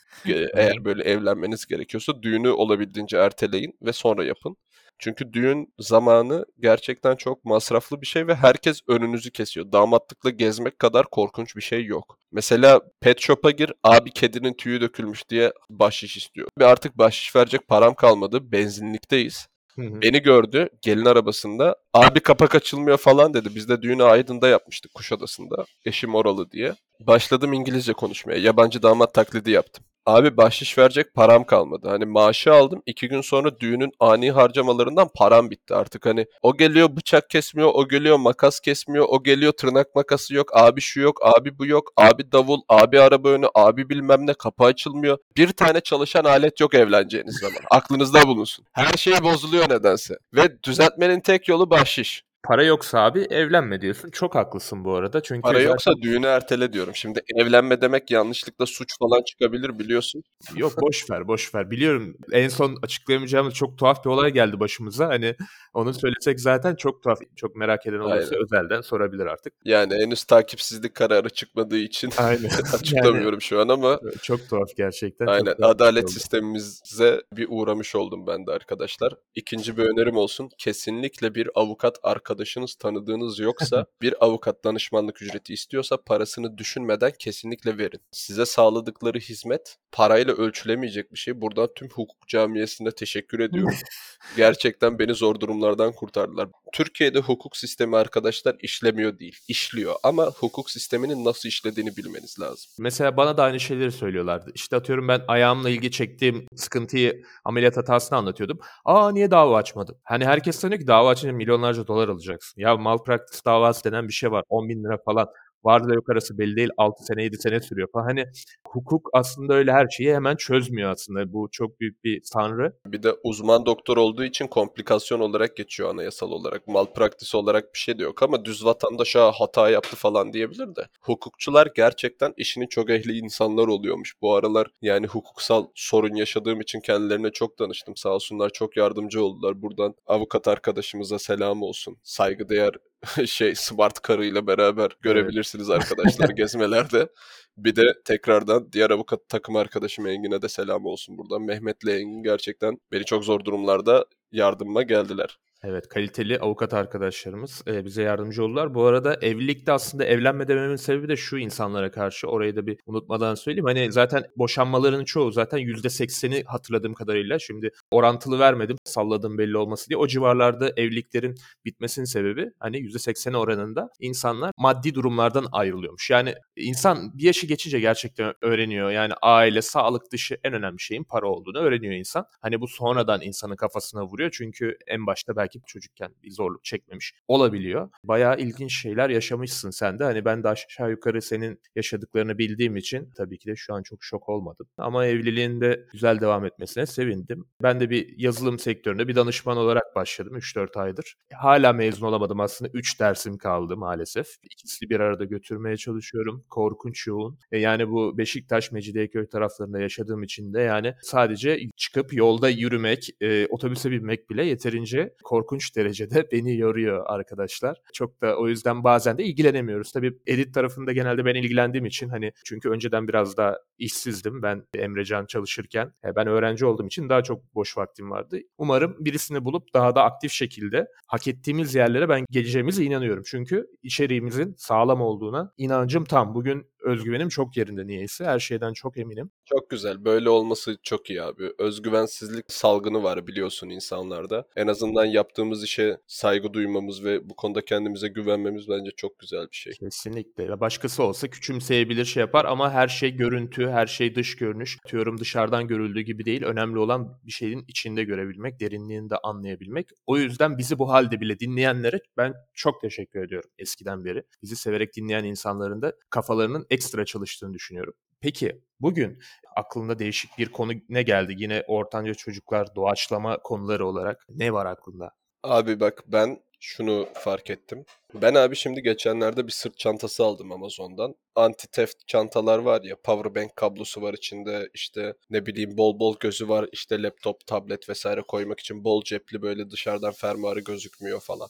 Eğer 0.55 0.85
böyle 0.85 1.03
evlenmeniz 1.03 1.67
gerekiyorsa 1.67 2.23
düğünü 2.23 2.49
olabildiğince 2.49 3.17
erteleyin 3.17 3.75
ve 3.83 3.93
sonra 3.93 4.25
yapın. 4.25 4.57
Çünkü 4.99 5.33
düğün 5.33 5.75
zamanı 5.79 6.47
gerçekten 6.59 7.17
çok 7.17 7.45
masraflı 7.45 8.01
bir 8.01 8.07
şey 8.07 8.27
ve 8.27 8.35
herkes 8.35 8.81
önünüzü 8.89 9.31
kesiyor. 9.31 9.73
Damatlıkla 9.73 10.31
gezmek 10.31 10.79
kadar 10.79 11.07
korkunç 11.11 11.57
bir 11.57 11.63
şey 11.63 11.85
yok. 11.85 12.19
Mesela 12.33 12.81
pet 13.01 13.21
shop'a 13.21 13.51
gir, 13.51 13.73
abi 13.83 14.11
kedinin 14.11 14.55
tüyü 14.55 14.81
dökülmüş 14.81 15.29
diye 15.29 15.53
bahşiş 15.71 16.17
istiyor. 16.17 16.49
Ve 16.59 16.67
artık 16.67 16.99
bahşiş 16.99 17.37
verecek 17.37 17.69
param 17.69 17.95
kalmadı. 17.95 18.53
Benzinlikteyiz. 18.53 19.47
Hı 19.75 19.83
hı. 19.83 20.03
Beni 20.03 20.23
gördü 20.23 20.69
gelin 20.83 21.05
arabasında. 21.05 21.77
Abi 21.95 22.21
kapak 22.21 22.55
açılmıyor 22.55 22.99
falan 22.99 23.35
dedi. 23.35 23.49
Biz 23.55 23.69
de 23.69 23.83
düğünü 23.83 24.03
Aydın'da 24.03 24.49
yapmıştık 24.49 24.95
Kuşadası'nda. 24.95 25.65
Eşim 25.85 26.15
oralı 26.15 26.51
diye. 26.51 26.75
Başladım 27.01 27.53
İngilizce 27.53 27.93
konuşmaya. 27.93 28.39
Yabancı 28.39 28.83
damat 28.83 29.15
taklidi 29.15 29.51
yaptım. 29.51 29.85
Abi 30.07 30.37
bahşiş 30.37 30.79
verecek 30.79 31.15
param 31.15 31.45
kalmadı. 31.45 31.89
Hani 31.89 32.05
maaşı 32.05 32.53
aldım. 32.53 32.83
iki 32.87 33.09
gün 33.09 33.21
sonra 33.21 33.61
düğünün 33.61 33.93
ani 34.01 34.31
harcamalarından 34.31 35.09
param 35.15 35.51
bitti. 35.51 35.75
Artık 35.75 36.07
hani 36.07 36.27
o 36.43 36.57
geliyor 36.57 36.97
bıçak 36.97 37.31
kesmiyor, 37.31 37.71
o 37.75 37.89
geliyor 37.89 38.17
makas 38.17 38.61
kesmiyor, 38.61 39.07
o 39.09 39.23
geliyor 39.23 39.53
tırnak 39.53 39.95
makası 39.95 40.35
yok, 40.35 40.57
abi 40.57 40.81
şu 40.81 41.01
yok, 41.01 41.19
abi 41.23 41.59
bu 41.59 41.67
yok, 41.67 41.93
abi 41.97 42.33
davul, 42.33 42.61
abi 42.69 43.01
araba 43.01 43.29
önü, 43.29 43.47
abi 43.55 43.89
bilmem 43.89 44.27
ne 44.27 44.35
kapı 44.35 44.65
açılmıyor. 44.65 45.19
Bir 45.37 45.49
tane 45.53 45.81
çalışan 45.81 46.25
alet 46.25 46.61
yok 46.61 46.75
evleneceğiniz 46.75 47.39
zaman. 47.39 47.59
Aklınızda 47.71 48.29
bulunsun. 48.29 48.65
Her 48.73 48.93
şey 48.93 49.23
bozuluyor 49.23 49.71
nedense. 49.71 50.15
Ve 50.35 50.63
düzeltmenin 50.63 51.21
tek 51.21 51.49
yolu 51.49 51.71
bahşiş. 51.71 52.25
Para 52.43 52.65
yoksa 52.65 52.99
abi 53.01 53.21
evlenme 53.31 53.81
diyorsun. 53.81 54.11
Çok 54.11 54.35
haklısın 54.35 54.85
bu 54.85 54.95
arada. 54.95 55.23
Çünkü 55.23 55.41
Para 55.43 55.59
zaten- 55.59 55.69
yoksa 55.71 55.93
düğünü 56.03 56.27
ertele 56.27 56.73
diyorum. 56.73 56.95
Şimdi 56.95 57.21
evlenme 57.37 57.81
demek 57.81 58.11
yanlışlıkla 58.11 58.67
suç 58.67 58.99
falan 58.99 59.23
çıkabilir 59.23 59.79
biliyorsun. 59.79 60.23
Yok 60.57 60.73
boş 60.81 61.11
ver 61.11 61.29
boş 61.29 61.55
ver. 61.55 61.71
Biliyorum 61.71 62.17
en 62.33 62.49
son 62.49 62.77
açıklayamayacağımız 62.83 63.55
çok 63.55 63.79
tuhaf 63.79 64.05
bir 64.05 64.11
olay 64.11 64.31
geldi 64.31 64.61
başımıza. 64.61 65.09
Hani 65.09 65.37
onu 65.75 65.95
söylesek 65.95 66.41
zaten 66.41 66.75
çok 66.75 67.03
tuhaf. 67.03 67.19
Çok 67.37 67.57
merak 67.57 67.87
eden 67.87 67.99
olursa 67.99 68.15
Aynen. 68.35 68.43
özelden 68.45 68.81
sorabilir 68.81 69.27
artık. 69.27 69.53
Yani 69.65 69.95
henüz 69.95 70.25
takipsizlik 70.25 70.95
kararı 70.95 71.31
çıkmadığı 71.31 71.79
için 71.79 72.11
Aynen. 72.19 72.51
açıklamıyorum 72.75 73.41
şu 73.41 73.61
an 73.61 73.69
ama 73.69 74.01
Çok 74.23 74.49
tuhaf 74.51 74.69
gerçekten. 74.77 75.27
aynen 75.27 75.45
şey 75.57 75.65
adalet 75.67 76.05
oldu. 76.05 76.11
sistemimize 76.13 77.23
bir 77.37 77.47
uğramış 77.51 77.95
oldum 77.95 78.27
ben 78.27 78.47
de 78.47 78.51
arkadaşlar. 78.53 79.15
İkinci 79.35 79.77
bir 79.77 79.83
önerim 79.83 80.17
olsun. 80.17 80.51
Kesinlikle 80.59 81.35
bir 81.35 81.49
avukat 81.55 81.99
arkadaşınız 82.31 82.75
tanıdığınız 82.75 83.39
yoksa 83.49 83.87
bir 84.03 84.25
avukat 84.25 84.65
danışmanlık 84.65 85.23
ücreti 85.23 85.53
istiyorsa 85.53 85.97
parasını 85.97 86.59
düşünmeden 86.59 87.13
kesinlikle 87.19 87.79
verin. 87.79 88.01
Size 88.13 88.47
sağladıkları 88.47 89.19
hizmet 89.19 89.77
parayla 89.93 90.35
ölçülemeyecek 90.35 91.13
bir 91.13 91.19
şey. 91.19 91.41
Buradan 91.41 91.69
tüm 91.75 91.89
hukuk 91.89 92.29
camiasine 92.29 92.91
teşekkür 92.91 93.41
ediyorum. 93.41 93.75
Gerçekten 94.37 94.99
beni 94.99 95.15
zor 95.15 95.41
durumlardan 95.41 95.93
kurtardılar. 95.93 96.49
Türkiye'de 96.73 97.19
hukuk 97.19 97.57
sistemi 97.57 97.97
arkadaşlar 97.97 98.57
işlemiyor 98.61 99.19
değil. 99.19 99.37
işliyor 99.49 99.95
ama 100.03 100.27
hukuk 100.27 100.71
sisteminin 100.71 101.25
nasıl 101.25 101.49
işlediğini 101.49 101.97
bilmeniz 101.97 102.41
lazım. 102.41 102.71
Mesela 102.79 103.17
bana 103.17 103.37
da 103.37 103.43
aynı 103.43 103.61
şeyleri 103.61 103.93
söylüyorlardı. 103.93 104.51
İşte 104.55 104.77
atıyorum 104.77 105.09
ben 105.09 105.23
ayağımla 105.29 105.71
ilgili 105.71 105.91
çektiğim 105.91 106.47
sıkıntıyı 106.57 107.25
ameliyat 107.45 107.77
hatasını 107.77 108.19
anlatıyordum. 108.19 108.59
Aa 108.85 109.13
niye 109.13 109.31
dava 109.31 109.57
açmadın? 109.57 109.97
Hani 110.05 110.25
herkes 110.25 110.57
sanıyor 110.57 110.81
ki 110.81 110.87
dava 110.87 111.11
açınca 111.11 111.33
milyonlarca 111.33 111.87
dolar 111.87 112.09
alacaksın. 112.21 112.61
Ya 112.61 112.77
malpractice 112.77 113.41
davası 113.47 113.85
denen 113.85 114.09
bir 114.09 114.13
şey 114.13 114.31
var. 114.31 114.45
10 114.49 114.69
bin 114.69 114.85
lira 114.85 114.99
falan. 115.05 115.29
Vardı 115.65 115.89
da 115.89 115.95
yok 115.95 116.11
arası 116.11 116.39
belli 116.39 116.57
değil. 116.57 116.71
6 116.77 117.05
sene 117.05 117.23
7 117.25 117.37
sene 117.39 117.61
sürüyor 117.61 117.89
falan. 117.93 118.05
Hani 118.05 118.25
hukuk 118.69 119.11
aslında 119.13 119.55
öyle 119.55 119.73
her 119.73 119.89
şeyi 119.89 120.15
hemen 120.15 120.37
çözmüyor 120.37 120.91
aslında. 120.91 121.33
Bu 121.33 121.49
çok 121.53 121.81
büyük 121.81 122.05
bir 122.05 122.23
tanrı. 122.33 122.73
Bir 122.87 123.03
de 123.03 123.13
uzman 123.25 123.67
doktor 123.67 123.97
olduğu 123.97 124.25
için 124.25 124.47
komplikasyon 124.47 125.21
olarak 125.21 125.57
geçiyor 125.57 125.91
anayasal 125.91 126.31
olarak. 126.31 126.69
Malpraktis 126.69 127.35
olarak 127.35 127.75
bir 127.75 127.79
şey 127.79 127.99
de 127.99 128.03
yok 128.03 128.23
ama 128.23 128.45
düz 128.45 128.65
vatandaş 128.65 129.17
"Aa, 129.17 129.33
hata 129.33 129.71
yaptı 129.71 129.97
falan 129.97 130.33
diyebilir 130.33 130.77
de. 130.77 130.87
Hukukçular 131.01 131.69
gerçekten 131.77 132.35
işini 132.37 132.69
çok 132.69 132.91
ehli 132.91 133.19
insanlar 133.19 133.67
oluyormuş. 133.69 134.15
Bu 134.23 134.35
aralar 134.35 134.67
yani 134.83 135.07
hukuksal 135.07 135.67
sorun 135.75 136.15
yaşadığım 136.15 136.61
için 136.61 136.81
kendilerine 136.81 137.31
çok 137.31 137.59
danıştım. 137.59 137.97
Sağ 137.97 138.11
olsunlar 138.15 138.51
çok 138.51 138.77
yardımcı 138.77 139.25
oldular. 139.25 139.63
Buradan 139.63 139.95
avukat 140.07 140.49
arkadaşımıza 140.49 141.19
selam 141.19 141.63
olsun. 141.63 141.97
Saygıdeğer 142.03 142.73
şey 143.27 143.55
smart 143.55 144.01
karıyla 144.01 144.47
beraber 144.47 144.91
görebilirsiniz 145.03 145.71
arkadaşlar 145.71 146.29
gezmelerde. 146.37 147.09
Bir 147.57 147.77
de 147.77 147.83
tekrardan 148.05 148.73
diğer 148.73 148.91
avukat 148.91 149.29
takım 149.29 149.57
arkadaşım 149.57 150.07
Engin'e 150.07 150.43
de 150.43 150.49
selam 150.49 150.87
olsun 150.87 151.19
buradan. 151.19 151.43
Mehmet'le 151.43 151.89
Engin 151.89 152.23
gerçekten 152.23 152.79
beni 152.93 153.05
çok 153.05 153.25
zor 153.25 153.45
durumlarda 153.45 154.07
yardımıma 154.33 154.83
geldiler. 154.83 155.39
Evet 155.65 155.89
kaliteli 155.89 156.39
avukat 156.39 156.75
arkadaşlarımız 156.75 157.63
e, 157.67 157.85
bize 157.85 158.03
yardımcı 158.03 158.45
oldular. 158.45 158.75
Bu 158.75 158.85
arada 158.85 159.15
evlilikte 159.15 159.73
aslında 159.73 160.05
evlenme 160.05 160.49
dememin 160.49 160.77
sebebi 160.77 161.09
de 161.09 161.17
şu 161.17 161.39
insanlara 161.39 161.91
karşı. 161.91 162.27
Orayı 162.27 162.57
da 162.57 162.67
bir 162.67 162.79
unutmadan 162.87 163.35
söyleyeyim. 163.35 163.65
Hani 163.65 163.93
zaten 163.93 164.25
boşanmaların 164.37 165.05
çoğu 165.05 165.33
zaten 165.33 165.59
%80'i 165.59 166.45
hatırladığım 166.45 166.95
kadarıyla. 166.95 167.39
Şimdi 167.39 167.71
orantılı 167.91 168.39
vermedim 168.39 168.77
salladım 168.85 169.39
belli 169.39 169.57
olması 169.57 169.89
diye. 169.89 169.97
O 169.97 170.07
civarlarda 170.07 170.73
evliliklerin 170.77 171.35
bitmesinin 171.65 172.05
sebebi 172.05 172.51
hani 172.59 172.77
%80 172.77 173.37
oranında 173.37 173.89
insanlar 174.01 174.53
maddi 174.59 174.95
durumlardan 174.95 175.47
ayrılıyormuş. 175.53 176.11
Yani 176.11 176.35
insan 176.57 177.19
bir 177.19 177.25
yaşı 177.25 177.47
geçince 177.47 177.81
gerçekten 177.81 178.35
öğreniyor. 178.43 178.91
Yani 178.91 179.13
aile, 179.23 179.63
sağlık 179.63 180.13
dışı 180.13 180.39
en 180.45 180.53
önemli 180.53 180.81
şeyin 180.81 181.05
para 181.05 181.27
olduğunu 181.27 181.59
öğreniyor 181.59 181.95
insan. 181.95 182.25
Hani 182.41 182.61
bu 182.61 182.69
sonradan 182.69 183.21
insanın 183.23 183.57
kafasına 183.57 184.05
vuruyor. 184.05 184.31
Çünkü 184.33 184.77
en 184.87 185.07
başta 185.07 185.37
belki 185.37 185.50
illaki 185.51 185.67
çocukken 185.67 186.11
bir 186.23 186.31
zorluk 186.31 186.65
çekmemiş 186.65 187.15
olabiliyor. 187.29 187.91
Bayağı 188.05 188.39
ilginç 188.39 188.83
şeyler 188.83 189.11
yaşamışsın 189.11 189.71
sen 189.71 189.99
de. 189.99 190.05
Hani 190.05 190.25
ben 190.25 190.45
de 190.45 190.49
aşağı 190.49 190.91
yukarı 190.91 191.23
senin 191.23 191.61
yaşadıklarını 191.77 192.39
bildiğim 192.39 192.77
için 192.77 193.11
tabii 193.17 193.39
ki 193.39 193.49
de 193.49 193.57
şu 193.57 193.75
an 193.75 193.83
çok 193.83 194.05
şok 194.05 194.29
olmadım. 194.29 194.67
Ama 194.79 195.07
evliliğinde 195.07 195.87
güzel 195.93 196.21
devam 196.21 196.45
etmesine 196.45 196.87
sevindim. 196.87 197.45
Ben 197.63 197.81
de 197.81 197.91
bir 197.91 198.19
yazılım 198.19 198.59
sektöründe 198.59 199.09
bir 199.09 199.15
danışman 199.15 199.57
olarak 199.57 199.97
başladım 199.97 200.37
3-4 200.37 200.81
aydır. 200.81 201.17
Hala 201.33 201.73
mezun 201.73 202.07
olamadım 202.07 202.41
aslında. 202.41 202.71
3 202.75 203.01
dersim 203.01 203.39
kaldı 203.39 203.77
maalesef. 203.77 204.27
İkisini 204.43 204.91
bir 204.91 205.01
arada 205.01 205.25
götürmeye 205.25 205.77
çalışıyorum. 205.77 206.45
Korkunç 206.51 207.07
yoğun. 207.07 207.39
E 207.53 207.59
yani 207.59 207.91
bu 207.91 208.19
Beşiktaş, 208.19 208.73
Mecidiyeköy 208.73 209.27
taraflarında 209.27 209.81
yaşadığım 209.81 210.23
için 210.23 210.55
de 210.55 210.61
yani 210.61 210.95
sadece 211.03 211.61
çıkıp 211.77 212.13
yolda 212.13 212.49
yürümek, 212.49 213.09
e, 213.21 213.47
otobüse 213.47 213.91
binmek 213.91 214.31
bile 214.31 214.45
yeterince 214.45 215.15
korkunç 215.25 215.40
derecede 215.77 216.29
beni 216.33 216.57
yoruyor 216.57 217.05
arkadaşlar. 217.07 217.81
Çok 217.93 218.21
da 218.21 218.37
o 218.37 218.49
yüzden 218.49 218.85
bazen 218.85 219.19
de 219.19 219.25
ilgilenemiyoruz. 219.25 219.93
Tabii 219.93 220.19
edit 220.27 220.55
tarafında 220.55 220.93
genelde 220.93 221.25
ben 221.25 221.35
ilgilendiğim 221.35 221.87
için 221.87 222.09
hani 222.09 222.33
çünkü 222.45 222.69
önceden 222.69 223.09
biraz 223.09 223.37
daha 223.37 223.59
işsizdim 223.79 224.43
ben 224.43 224.63
Emrecan 224.75 225.27
çalışırken. 225.27 225.93
E, 226.05 226.17
ben 226.17 226.27
öğrenci 226.27 226.67
olduğum 226.67 226.87
için 226.87 227.09
daha 227.09 227.23
çok 227.23 227.55
boş 227.55 227.79
vaktim 227.79 228.11
vardı. 228.11 228.39
Umarım 228.59 228.97
birisini 229.01 229.45
bulup 229.45 229.75
daha 229.75 229.95
da 229.95 230.03
aktif 230.03 230.33
şekilde 230.33 230.87
hak 231.07 231.29
ettiğimiz 231.29 231.75
yerlere 231.75 232.09
ben 232.09 232.25
geleceğimize 232.31 232.85
inanıyorum. 232.85 233.23
Çünkü 233.27 233.67
içeriğimizin 233.83 234.55
sağlam 234.59 235.01
olduğuna 235.01 235.53
inancım 235.57 236.05
tam. 236.05 236.35
Bugün 236.35 236.67
özgüvenim 236.83 237.29
çok 237.29 237.57
yerinde 237.57 237.87
niyeyse. 237.87 238.25
Her 238.25 238.39
şeyden 238.39 238.73
çok 238.73 238.99
eminim. 238.99 239.31
Çok 239.45 239.71
güzel. 239.71 240.05
Böyle 240.05 240.31
olması 240.31 240.77
çok 240.83 241.11
iyi 241.11 241.23
abi. 241.23 241.51
Özgüvensizlik 241.59 242.45
salgını 242.49 243.03
var 243.03 243.27
biliyorsun 243.27 243.69
insanlarda. 243.69 244.47
En 244.57 244.67
azından 244.67 245.05
yaptığımız 245.05 245.65
işe 245.65 245.97
saygı 246.07 246.53
duymamız 246.53 247.05
ve 247.05 247.29
bu 247.31 247.37
konuda 247.37 247.65
kendimize 247.65 248.09
güvenmemiz 248.09 248.69
bence 248.69 248.91
çok 248.97 249.19
güzel 249.19 249.43
bir 249.51 249.57
şey. 249.57 249.73
Kesinlikle. 249.73 250.61
Başkası 250.61 251.03
olsa 251.03 251.29
küçümseyebilir 251.29 252.05
şey 252.05 252.21
yapar 252.21 252.45
ama 252.45 252.73
her 252.73 252.89
şey 252.89 253.17
görüntü, 253.17 253.69
her 253.69 253.87
şey 253.87 254.15
dış 254.15 254.37
görünüş. 254.37 254.79
Diyorum 254.93 255.19
dışarıdan 255.19 255.69
görüldüğü 255.69 256.01
gibi 256.01 256.25
değil. 256.25 256.43
Önemli 256.43 256.79
olan 256.79 257.21
bir 257.27 257.33
şeyin 257.33 257.65
içinde 257.69 258.05
görebilmek, 258.05 258.61
derinliğini 258.61 259.11
de 259.11 259.17
anlayabilmek. 259.23 259.89
O 260.07 260.19
yüzden 260.19 260.59
bizi 260.59 260.79
bu 260.79 260.91
halde 260.91 261.21
bile 261.21 261.39
dinleyenlere 261.39 262.01
ben 262.17 262.35
çok 262.55 262.81
teşekkür 262.81 263.25
ediyorum 263.25 263.51
eskiden 263.59 264.05
beri. 264.05 264.23
Bizi 264.43 264.57
severek 264.57 264.97
dinleyen 264.97 265.25
insanların 265.25 265.83
da 265.83 265.93
kafalarının 266.11 266.67
ekstra 266.71 267.05
çalıştığını 267.05 267.55
düşünüyorum. 267.55 267.95
Peki 268.21 268.61
bugün 268.81 269.19
aklında 269.57 269.99
değişik 269.99 270.39
bir 270.39 270.53
konu 270.53 270.73
ne 270.89 271.03
geldi? 271.03 271.35
Yine 271.37 271.65
ortanca 271.67 272.15
çocuklar 272.15 272.75
doğaçlama 272.75 273.39
konuları 273.39 273.87
olarak 273.87 274.27
ne 274.29 274.53
var 274.53 274.67
aklında? 274.67 275.11
Abi 275.43 275.81
bak 275.81 276.05
ben 276.07 276.41
şunu 276.61 277.09
fark 277.15 277.51
ettim. 277.51 277.85
Ben 278.15 278.35
abi 278.35 278.57
şimdi 278.57 278.83
geçenlerde 278.83 279.47
bir 279.47 279.53
sırt 279.53 279.79
çantası 279.79 280.25
aldım 280.25 280.53
Amazon'dan. 280.53 281.15
Anti-theft 281.37 281.95
çantalar 282.07 282.59
var 282.59 282.83
ya, 282.83 282.97
powerbank 282.97 283.57
kablosu 283.57 284.03
var 284.03 284.15
içinde, 284.15 284.71
işte 284.75 285.15
ne 285.31 285.47
bileyim 285.47 285.79
bol 285.79 285.99
bol 285.99 286.17
gözü 286.21 286.49
var, 286.49 286.69
işte 286.73 287.03
laptop, 287.03 287.47
tablet 287.47 287.89
vesaire 287.89 288.23
koymak 288.23 288.61
için 288.61 288.85
bol 288.85 289.03
cepli 289.05 289.43
böyle 289.43 289.71
dışarıdan 289.71 290.13
fermuarı 290.13 290.61
gözükmüyor 290.61 291.21
falan. 291.21 291.49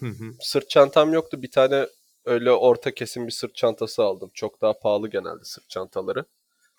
Hı 0.00 0.06
hı. 0.06 0.24
Sırt 0.40 0.70
çantam 0.70 1.12
yoktu. 1.12 1.42
Bir 1.42 1.50
tane 1.50 1.86
öyle 2.24 2.52
orta 2.52 2.94
kesim 2.94 3.26
bir 3.26 3.32
sırt 3.32 3.54
çantası 3.54 4.02
aldım. 4.02 4.30
Çok 4.34 4.60
daha 4.60 4.78
pahalı 4.78 5.08
genelde 5.10 5.44
sırt 5.44 5.68
çantaları. 5.70 6.24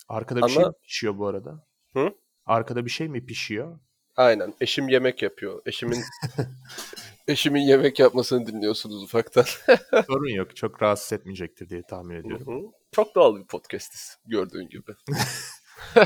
Arkada 0.07 0.37
bir 0.39 0.43
Ama- 0.43 0.53
şey 0.53 0.63
mi 0.63 0.73
pişiyor 0.83 1.17
bu 1.17 1.27
arada? 1.27 1.65
Hı? 1.93 2.13
Arkada 2.45 2.85
bir 2.85 2.89
şey 2.89 3.07
mi 3.07 3.25
pişiyor? 3.25 3.79
Aynen. 4.15 4.53
Eşim 4.61 4.89
yemek 4.89 5.21
yapıyor. 5.21 5.61
Eşimin 5.65 5.99
eşimin 7.27 7.61
yemek 7.61 7.99
yapmasını 7.99 8.47
dinliyorsunuz 8.47 9.03
ufaktan. 9.03 9.45
Sorun 10.07 10.35
yok. 10.35 10.55
Çok 10.55 10.81
rahatsız 10.81 11.13
etmeyecektir 11.13 11.69
diye 11.69 11.83
tahmin 11.89 12.15
ediyorum. 12.15 12.47
Hı 12.47 12.67
hı. 12.67 12.71
Çok 12.91 13.15
doğal 13.15 13.35
bir 13.35 13.47
podcastiz 13.47 14.17
gördüğün 14.25 14.69
gibi. 14.69 14.91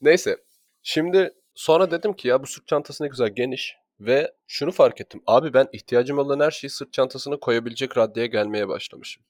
Neyse. 0.00 0.36
Şimdi 0.82 1.34
sonra 1.54 1.90
dedim 1.90 2.12
ki 2.12 2.28
ya 2.28 2.42
bu 2.42 2.46
sırt 2.46 2.66
çantası 2.66 3.04
ne 3.04 3.08
güzel 3.08 3.28
geniş 3.28 3.76
ve 4.06 4.34
şunu 4.46 4.70
fark 4.72 5.00
ettim. 5.00 5.22
Abi 5.26 5.54
ben 5.54 5.68
ihtiyacım 5.72 6.18
olan 6.18 6.40
her 6.40 6.50
şeyi 6.50 6.70
sırt 6.70 6.92
çantasına 6.92 7.36
koyabilecek 7.36 7.96
raddeye 7.96 8.26
gelmeye 8.26 8.68
başlamışım. 8.68 9.22